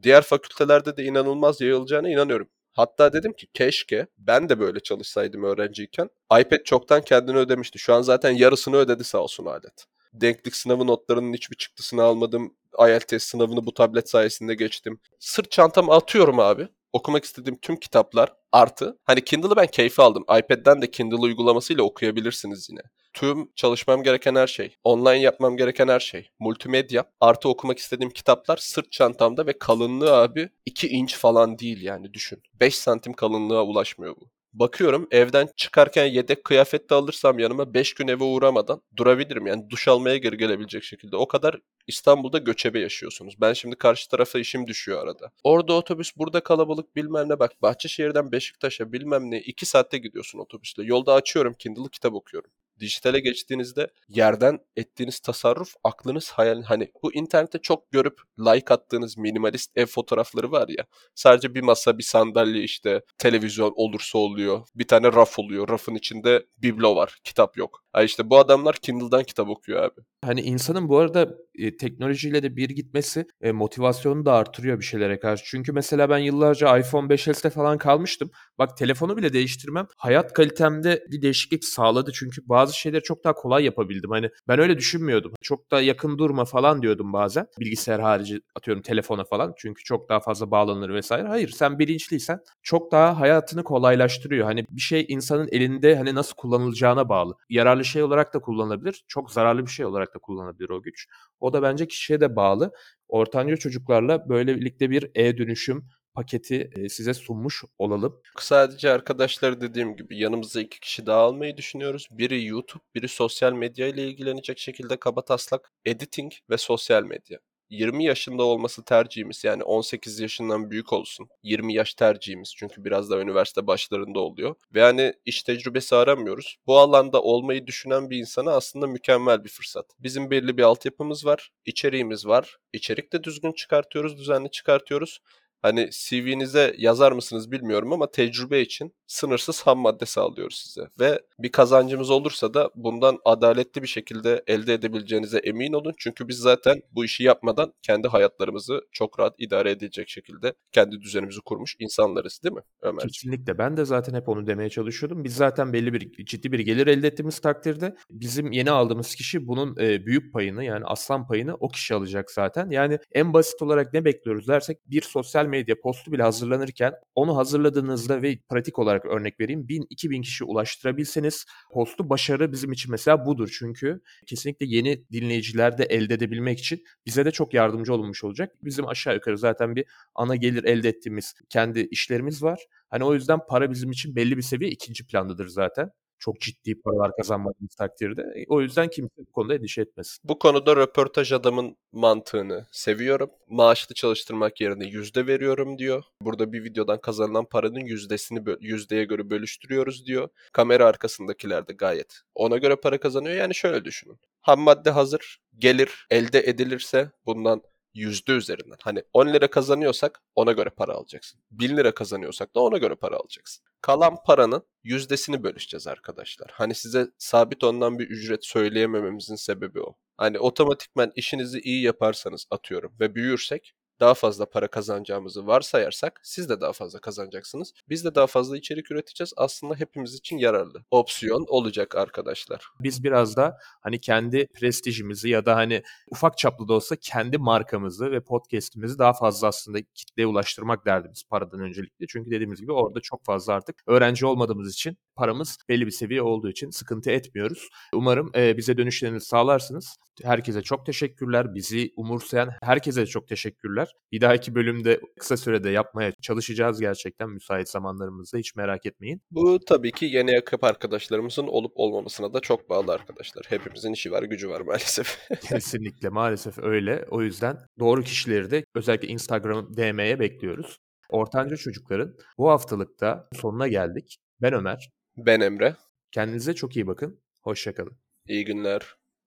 Diğer 0.03 0.21
fakültelerde 0.21 0.97
de 0.97 1.03
inanılmaz 1.03 1.61
yayılacağına 1.61 2.09
inanıyorum. 2.09 2.49
Hatta 2.71 3.13
dedim 3.13 3.33
ki 3.33 3.47
keşke 3.53 4.07
ben 4.17 4.49
de 4.49 4.59
böyle 4.59 4.79
çalışsaydım 4.79 5.43
öğrenciyken. 5.43 6.09
iPad 6.39 6.63
çoktan 6.63 7.01
kendini 7.01 7.37
ödemişti. 7.37 7.79
Şu 7.79 7.93
an 7.93 8.01
zaten 8.01 8.31
yarısını 8.31 8.75
ödedi 8.75 9.03
sağ 9.03 9.17
olsun 9.17 9.45
alet. 9.45 9.85
Denklik 10.13 10.55
sınavı 10.55 10.87
notlarının 10.87 11.33
hiçbir 11.33 11.55
çıktısını 11.55 12.03
almadım. 12.03 12.55
IELTS 12.79 13.23
sınavını 13.23 13.65
bu 13.65 13.73
tablet 13.73 14.09
sayesinde 14.09 14.55
geçtim. 14.55 14.99
Sırt 15.19 15.51
çantamı 15.51 15.93
atıyorum 15.93 16.39
abi 16.39 16.67
okumak 16.93 17.23
istediğim 17.23 17.59
tüm 17.59 17.75
kitaplar 17.75 18.33
artı 18.51 18.99
hani 19.03 19.23
Kindle'ı 19.23 19.55
ben 19.55 19.67
keyfi 19.67 20.01
aldım. 20.01 20.23
iPad'den 20.23 20.81
de 20.81 20.91
Kindle 20.91 21.15
uygulamasıyla 21.15 21.83
okuyabilirsiniz 21.83 22.69
yine. 22.69 22.81
Tüm 23.13 23.51
çalışmam 23.55 24.03
gereken 24.03 24.35
her 24.35 24.47
şey, 24.47 24.75
online 24.83 25.19
yapmam 25.19 25.57
gereken 25.57 25.87
her 25.87 25.99
şey, 25.99 26.29
multimedya, 26.39 27.03
artı 27.19 27.49
okumak 27.49 27.79
istediğim 27.79 28.11
kitaplar 28.11 28.57
sırt 28.57 28.91
çantamda 28.91 29.47
ve 29.47 29.57
kalınlığı 29.59 30.17
abi 30.17 30.49
2 30.65 30.87
inç 30.87 31.15
falan 31.17 31.59
değil 31.59 31.81
yani 31.81 32.13
düşün. 32.13 32.43
5 32.59 32.77
santim 32.77 33.13
kalınlığa 33.13 33.63
ulaşmıyor 33.63 34.15
bu. 34.15 34.29
Bakıyorum 34.53 35.07
evden 35.11 35.47
çıkarken 35.57 36.05
yedek 36.05 36.43
kıyafet 36.43 36.89
de 36.89 36.95
alırsam 36.95 37.39
yanıma 37.39 37.73
5 37.73 37.93
gün 37.93 38.07
eve 38.07 38.23
uğramadan 38.23 38.81
durabilirim. 38.97 39.47
Yani 39.47 39.69
duş 39.69 39.87
almaya 39.87 40.17
geri 40.17 40.37
gelebilecek 40.37 40.83
şekilde. 40.83 41.15
O 41.15 41.27
kadar 41.27 41.59
İstanbul'da 41.87 42.37
göçebe 42.37 42.79
yaşıyorsunuz. 42.79 43.35
Ben 43.41 43.53
şimdi 43.53 43.75
karşı 43.75 44.09
tarafa 44.09 44.39
işim 44.39 44.67
düşüyor 44.67 45.03
arada. 45.03 45.31
Orada 45.43 45.73
otobüs, 45.73 46.17
burada 46.17 46.39
kalabalık 46.43 46.95
bilmem 46.95 47.29
ne 47.29 47.39
bak. 47.39 47.61
Bahçeşehir'den 47.61 48.31
Beşiktaş'a 48.31 48.91
bilmem 48.91 49.31
ne 49.31 49.39
2 49.39 49.65
saatte 49.65 49.97
gidiyorsun 49.97 50.39
otobüsle. 50.39 50.83
Yolda 50.83 51.13
açıyorum 51.13 51.53
Kindle'ı 51.53 51.89
kitap 51.89 52.13
okuyorum 52.13 52.51
dijitale 52.81 53.19
geçtiğinizde 53.19 53.87
yerden 54.09 54.59
ettiğiniz 54.75 55.19
tasarruf 55.19 55.73
aklınız 55.83 56.31
hayal 56.31 56.63
hani 56.63 56.91
bu 57.03 57.13
internette 57.13 57.59
çok 57.59 57.91
görüp 57.91 58.21
like 58.39 58.73
attığınız 58.73 59.17
minimalist 59.17 59.71
ev 59.75 59.85
fotoğrafları 59.85 60.51
var 60.51 60.67
ya 60.67 60.85
sadece 61.15 61.55
bir 61.55 61.61
masa 61.61 61.97
bir 61.97 62.03
sandalye 62.03 62.63
işte 62.63 63.01
televizyon 63.17 63.73
olursa 63.75 64.17
oluyor 64.17 64.67
bir 64.75 64.87
tane 64.87 65.07
raf 65.07 65.39
oluyor 65.39 65.69
rafın 65.69 65.95
içinde 65.95 66.45
biblo 66.57 66.95
var 66.95 67.17
kitap 67.23 67.57
yok. 67.57 67.83
Ay 67.93 68.05
işte 68.05 68.29
bu 68.29 68.37
adamlar 68.39 68.75
Kindle'dan 68.75 69.23
kitap 69.23 69.49
okuyor 69.49 69.83
abi. 69.83 70.01
Hani 70.25 70.41
insanın 70.41 70.89
bu 70.89 70.97
arada 70.97 71.37
e, 71.55 71.77
teknolojiyle 71.77 72.43
de 72.43 72.55
bir 72.55 72.69
gitmesi 72.69 73.25
e, 73.41 73.51
motivasyonu 73.51 74.25
da 74.25 74.33
artırıyor 74.33 74.79
bir 74.79 74.85
şeylere 74.85 75.19
karşı. 75.19 75.43
Çünkü 75.45 75.71
mesela 75.71 76.09
ben 76.09 76.17
yıllarca 76.17 76.77
iPhone 76.77 77.07
5s'te 77.07 77.49
falan 77.49 77.77
kalmıştım. 77.77 78.31
Bak 78.61 78.77
telefonu 78.77 79.17
bile 79.17 79.33
değiştirmem 79.33 79.87
hayat 79.97 80.33
kalitemde 80.33 81.03
bir 81.11 81.21
değişiklik 81.21 81.65
sağladı. 81.65 82.11
Çünkü 82.13 82.41
bazı 82.45 82.77
şeyleri 82.77 83.03
çok 83.03 83.23
daha 83.23 83.33
kolay 83.33 83.65
yapabildim. 83.65 84.11
Hani 84.11 84.29
ben 84.47 84.59
öyle 84.59 84.77
düşünmüyordum. 84.77 85.33
Çok 85.41 85.71
da 85.71 85.81
yakın 85.81 86.17
durma 86.17 86.45
falan 86.45 86.81
diyordum 86.81 87.13
bazen. 87.13 87.47
Bilgisayar 87.59 88.01
harici 88.01 88.41
atıyorum 88.55 88.83
telefona 88.83 89.23
falan. 89.23 89.53
Çünkü 89.57 89.83
çok 89.83 90.09
daha 90.09 90.19
fazla 90.19 90.51
bağlanır 90.51 90.93
vesaire. 90.93 91.27
Hayır 91.27 91.49
sen 91.49 91.79
bilinçliysen 91.79 92.39
çok 92.63 92.91
daha 92.91 93.19
hayatını 93.19 93.63
kolaylaştırıyor. 93.63 94.45
Hani 94.45 94.65
bir 94.69 94.81
şey 94.81 95.05
insanın 95.09 95.49
elinde 95.51 95.95
hani 95.95 96.15
nasıl 96.15 96.35
kullanılacağına 96.35 97.09
bağlı. 97.09 97.33
Yararlı 97.49 97.85
şey 97.85 98.03
olarak 98.03 98.33
da 98.33 98.39
kullanılabilir. 98.39 99.03
Çok 99.07 99.31
zararlı 99.31 99.65
bir 99.65 99.71
şey 99.71 99.85
olarak 99.85 100.15
da 100.15 100.19
kullanılabilir 100.19 100.69
o 100.69 100.81
güç. 100.81 101.07
O 101.39 101.53
da 101.53 101.61
bence 101.61 101.87
kişiye 101.87 102.21
de 102.21 102.35
bağlı. 102.35 102.71
Ortanca 103.07 103.57
çocuklarla 103.57 104.29
böylelikle 104.29 104.89
bir 104.89 105.11
e-dönüşüm 105.15 105.85
paketi 106.13 106.71
size 106.89 107.13
sunmuş 107.13 107.63
olalım. 107.77 108.21
Sadece 108.39 108.91
arkadaşlar 108.91 109.61
dediğim 109.61 109.95
gibi 109.95 110.19
yanımıza 110.19 110.61
iki 110.61 110.79
kişi 110.79 111.05
daha 111.05 111.19
almayı 111.19 111.57
düşünüyoruz. 111.57 112.07
Biri 112.11 112.45
YouTube, 112.45 112.83
biri 112.95 113.07
sosyal 113.07 113.53
medya 113.53 113.87
ile 113.87 114.07
ilgilenecek 114.07 114.59
şekilde 114.59 114.97
kaba 114.97 115.25
taslak 115.25 115.71
editing 115.85 116.31
ve 116.49 116.57
sosyal 116.57 117.03
medya. 117.03 117.39
20 117.71 118.05
yaşında 118.05 118.43
olması 118.43 118.85
tercihimiz 118.85 119.43
yani 119.43 119.63
18 119.63 120.19
yaşından 120.19 120.71
büyük 120.71 120.93
olsun. 120.93 121.29
20 121.43 121.73
yaş 121.73 121.93
tercihimiz 121.93 122.53
çünkü 122.57 122.85
biraz 122.85 123.09
da 123.09 123.19
üniversite 123.19 123.67
başlarında 123.67 124.19
oluyor. 124.19 124.55
Ve 124.73 124.79
yani 124.79 125.13
iş 125.25 125.43
tecrübesi 125.43 125.95
aramıyoruz. 125.95 126.57
Bu 126.67 126.77
alanda 126.77 127.21
olmayı 127.21 127.67
düşünen 127.67 128.09
bir 128.09 128.17
insana 128.17 128.51
aslında 128.51 128.87
mükemmel 128.87 129.43
bir 129.43 129.49
fırsat. 129.49 129.85
Bizim 129.99 130.31
belli 130.31 130.57
bir 130.57 130.63
altyapımız 130.63 131.25
var, 131.25 131.51
içeriğimiz 131.65 132.27
var. 132.27 132.57
İçerik 132.73 133.13
de 133.13 133.23
düzgün 133.23 133.51
çıkartıyoruz, 133.51 134.17
düzenli 134.17 134.51
çıkartıyoruz. 134.51 135.19
Hani 135.61 135.89
CV'nize 135.91 136.75
yazar 136.77 137.11
mısınız 137.11 137.51
bilmiyorum 137.51 137.93
ama 137.93 138.11
tecrübe 138.11 138.61
için 138.61 138.93
sınırsız 139.11 139.61
ham 139.61 139.79
madde 139.79 140.05
sağlıyoruz 140.05 140.55
size. 140.55 140.87
Ve 140.99 141.21
bir 141.39 141.51
kazancımız 141.51 142.09
olursa 142.09 142.53
da 142.53 142.69
bundan 142.75 143.17
adaletli 143.25 143.81
bir 143.81 143.87
şekilde 143.87 144.43
elde 144.47 144.73
edebileceğinize 144.73 145.37
emin 145.37 145.73
olun. 145.73 145.93
Çünkü 145.97 146.27
biz 146.27 146.37
zaten 146.37 146.81
bu 146.91 147.05
işi 147.05 147.23
yapmadan 147.23 147.73
kendi 147.81 148.07
hayatlarımızı 148.07 148.81
çok 148.91 149.19
rahat 149.19 149.35
idare 149.37 149.71
edecek 149.71 150.09
şekilde 150.09 150.53
kendi 150.71 151.01
düzenimizi 151.01 151.41
kurmuş 151.41 151.75
insanlarız 151.79 152.41
değil 152.43 152.55
mi 152.55 152.61
Ömer? 152.81 153.03
Kesinlikle. 153.03 153.57
Ben 153.57 153.77
de 153.77 153.85
zaten 153.85 154.13
hep 154.13 154.29
onu 154.29 154.47
demeye 154.47 154.69
çalışıyordum. 154.69 155.23
Biz 155.23 155.35
zaten 155.35 155.73
belli 155.73 155.93
bir 155.93 156.25
ciddi 156.25 156.51
bir 156.51 156.59
gelir 156.59 156.87
elde 156.87 157.07
ettiğimiz 157.07 157.39
takdirde 157.39 157.95
bizim 158.09 158.51
yeni 158.51 158.71
aldığımız 158.71 159.15
kişi 159.15 159.47
bunun 159.47 159.77
e, 159.79 160.05
büyük 160.05 160.33
payını 160.33 160.63
yani 160.63 160.85
aslan 160.85 161.27
payını 161.27 161.55
o 161.55 161.69
kişi 161.69 161.95
alacak 161.95 162.31
zaten. 162.31 162.69
Yani 162.69 162.99
en 163.11 163.33
basit 163.33 163.61
olarak 163.61 163.93
ne 163.93 164.05
bekliyoruz 164.05 164.47
dersek 164.47 164.77
bir 164.85 165.01
sosyal 165.01 165.45
medya 165.45 165.75
postu 165.81 166.11
bile 166.11 166.23
hazırlanırken 166.23 166.93
onu 167.15 167.37
hazırladığınızda 167.37 168.21
ve 168.21 168.37
pratik 168.49 168.79
olarak 168.79 169.00
örnek 169.05 169.39
vereyim 169.39 169.65
1000-2000 169.69 170.21
kişi 170.21 170.43
ulaştırabilseniz 170.43 171.45
postu 171.71 172.09
başarı 172.09 172.51
bizim 172.51 172.71
için 172.71 172.91
mesela 172.91 173.25
budur. 173.25 173.55
Çünkü 173.59 174.01
kesinlikle 174.25 174.65
yeni 174.65 175.03
dinleyiciler 175.11 175.77
de 175.77 175.83
elde 175.83 176.13
edebilmek 176.13 176.59
için 176.59 176.83
bize 177.05 177.25
de 177.25 177.31
çok 177.31 177.53
yardımcı 177.53 177.93
olmuş 177.93 178.23
olacak. 178.23 178.55
Bizim 178.63 178.87
aşağı 178.87 179.13
yukarı 179.13 179.37
zaten 179.37 179.75
bir 179.75 179.85
ana 180.15 180.35
gelir 180.35 180.63
elde 180.63 180.89
ettiğimiz 180.89 181.33
kendi 181.49 181.87
işlerimiz 181.91 182.43
var. 182.43 182.59
Hani 182.89 183.03
o 183.03 183.13
yüzden 183.13 183.39
para 183.49 183.71
bizim 183.71 183.91
için 183.91 184.15
belli 184.15 184.37
bir 184.37 184.41
seviye 184.41 184.71
ikinci 184.71 185.07
plandadır 185.07 185.47
zaten 185.47 185.91
çok 186.21 186.39
ciddi 186.41 186.81
paralar 186.81 187.11
kazanmadığımız 187.15 187.75
takdirde. 187.75 188.21
E, 188.21 188.45
o 188.47 188.61
yüzden 188.61 188.87
kimse 188.87 189.17
bu 189.17 189.31
konuda 189.31 189.55
endişe 189.55 189.81
etmesin. 189.81 190.17
Bu 190.23 190.39
konuda 190.39 190.75
röportaj 190.75 191.31
adamın 191.31 191.77
mantığını 191.91 192.67
seviyorum. 192.71 193.29
Maaşlı 193.49 193.95
çalıştırmak 193.95 194.61
yerine 194.61 194.85
yüzde 194.87 195.27
veriyorum 195.27 195.77
diyor. 195.77 196.03
Burada 196.21 196.53
bir 196.53 196.63
videodan 196.63 197.01
kazanılan 197.01 197.45
paranın 197.45 197.79
yüzdesini 197.79 198.41
yüzdeye 198.59 199.03
göre 199.03 199.29
bölüştürüyoruz 199.29 200.05
diyor. 200.05 200.29
Kamera 200.53 200.85
arkasındakiler 200.85 201.67
de 201.67 201.73
gayet 201.73 202.21
ona 202.35 202.57
göre 202.57 202.75
para 202.75 202.99
kazanıyor. 202.99 203.35
Yani 203.35 203.55
şöyle 203.55 203.85
düşünün. 203.85 204.19
Ham 204.41 204.59
madde 204.59 204.89
hazır, 204.89 205.39
gelir 205.57 206.07
elde 206.09 206.39
edilirse 206.39 207.11
bundan 207.25 207.61
yüzde 207.93 208.31
üzerinden. 208.31 208.77
Hani 208.81 209.03
10 209.13 209.27
lira 209.27 209.49
kazanıyorsak 209.49 210.21
ona 210.35 210.51
göre 210.51 210.69
para 210.69 210.93
alacaksın. 210.93 211.39
1000 211.51 211.77
lira 211.77 211.93
kazanıyorsak 211.93 212.55
da 212.55 212.59
ona 212.59 212.77
göre 212.77 212.95
para 212.95 213.15
alacaksın. 213.15 213.63
Kalan 213.81 214.17
paranın 214.25 214.63
yüzdesini 214.83 215.43
bölüşeceğiz 215.43 215.87
arkadaşlar. 215.87 216.51
Hani 216.53 216.75
size 216.75 217.07
sabit 217.17 217.63
ondan 217.63 217.99
bir 217.99 218.07
ücret 218.07 218.45
söyleyemememizin 218.45 219.35
sebebi 219.35 219.81
o. 219.81 219.95
Hani 220.17 220.39
otomatikmen 220.39 221.11
işinizi 221.15 221.59
iyi 221.59 221.83
yaparsanız 221.83 222.45
atıyorum 222.51 222.93
ve 222.99 223.15
büyürsek 223.15 223.73
daha 224.01 224.13
fazla 224.13 224.45
para 224.45 224.67
kazanacağımızı 224.67 225.47
varsayarsak 225.47 226.21
siz 226.23 226.49
de 226.49 226.61
daha 226.61 226.73
fazla 226.73 226.99
kazanacaksınız. 226.99 227.73
Biz 227.89 228.05
de 228.05 228.15
daha 228.15 228.27
fazla 228.27 228.57
içerik 228.57 228.91
üreteceğiz. 228.91 229.33
Aslında 229.37 229.75
hepimiz 229.75 230.15
için 230.15 230.37
yararlı. 230.37 230.83
Opsiyon 230.91 231.45
olacak 231.47 231.95
arkadaşlar. 231.95 232.65
Biz 232.79 233.03
biraz 233.03 233.35
da 233.35 233.57
hani 233.81 234.01
kendi 234.01 234.47
prestijimizi 234.47 235.29
ya 235.29 235.45
da 235.45 235.55
hani 235.55 235.83
ufak 236.11 236.37
çaplı 236.37 236.67
da 236.67 236.73
olsa 236.73 236.95
kendi 236.95 237.37
markamızı 237.37 238.11
ve 238.11 238.23
podcast'imizi 238.23 238.99
daha 238.99 239.13
fazla 239.13 239.47
aslında 239.47 239.81
kitleye 239.95 240.27
ulaştırmak 240.27 240.85
derdimiz 240.85 241.23
paradan 241.29 241.59
öncelikle. 241.59 242.05
Çünkü 242.07 242.31
dediğimiz 242.31 242.61
gibi 242.61 242.71
orada 242.71 242.99
çok 242.99 243.25
fazla 243.25 243.53
artık 243.53 243.83
öğrenci 243.87 244.25
olmadığımız 244.25 244.73
için 244.73 244.97
paramız 245.21 245.57
belli 245.69 245.85
bir 245.85 245.91
seviye 245.91 246.21
olduğu 246.21 246.49
için 246.49 246.69
sıkıntı 246.69 247.11
etmiyoruz. 247.11 247.69
Umarım 247.93 248.31
e, 248.35 248.57
bize 248.57 248.77
dönüşlerinizi 248.77 249.25
sağlarsınız. 249.25 249.95
Herkese 250.23 250.61
çok 250.61 250.85
teşekkürler. 250.85 251.55
Bizi 251.55 251.91
umursayan 251.95 252.49
herkese 252.63 253.05
çok 253.05 253.27
teşekkürler. 253.27 253.87
Bir 254.11 254.21
dahaki 254.21 254.55
bölümde 254.55 255.01
kısa 255.19 255.37
sürede 255.37 255.69
yapmaya 255.69 256.11
çalışacağız 256.21 256.79
gerçekten 256.79 257.29
müsait 257.29 257.69
zamanlarımızda 257.69 258.37
hiç 258.37 258.55
merak 258.55 258.85
etmeyin. 258.85 259.21
Bu 259.31 259.59
tabii 259.59 259.91
ki 259.91 260.05
yeni 260.05 260.31
yakıp 260.31 260.63
arkadaşlarımızın 260.63 261.47
olup 261.47 261.71
olmamasına 261.75 262.33
da 262.33 262.39
çok 262.39 262.69
bağlı 262.69 262.93
arkadaşlar. 262.93 263.45
Hepimizin 263.49 263.93
işi 263.93 264.11
var, 264.11 264.23
gücü 264.23 264.49
var 264.49 264.61
maalesef. 264.61 265.17
Kesinlikle 265.41 266.09
maalesef 266.09 266.59
öyle. 266.59 267.05
O 267.11 267.21
yüzden 267.21 267.57
doğru 267.79 268.03
kişileri 268.03 268.51
de 268.51 268.65
özellikle 268.75 269.07
Instagram 269.07 269.77
DM'ye 269.77 270.19
bekliyoruz. 270.19 270.77
Ortanca 271.09 271.57
çocukların 271.57 272.15
bu 272.37 272.49
haftalıkta 272.49 273.27
sonuna 273.33 273.67
geldik. 273.67 274.17
Ben 274.41 274.53
Ömer. 274.53 274.89
Ben 275.17 275.39
Emre. 275.39 275.75
Kendinize 276.11 276.53
çok 276.53 276.75
iyi 276.75 276.87
bakın. 276.87 277.21
Hoşçakalın. 277.41 277.97
İyi 278.27 278.45
günler. 278.45 278.95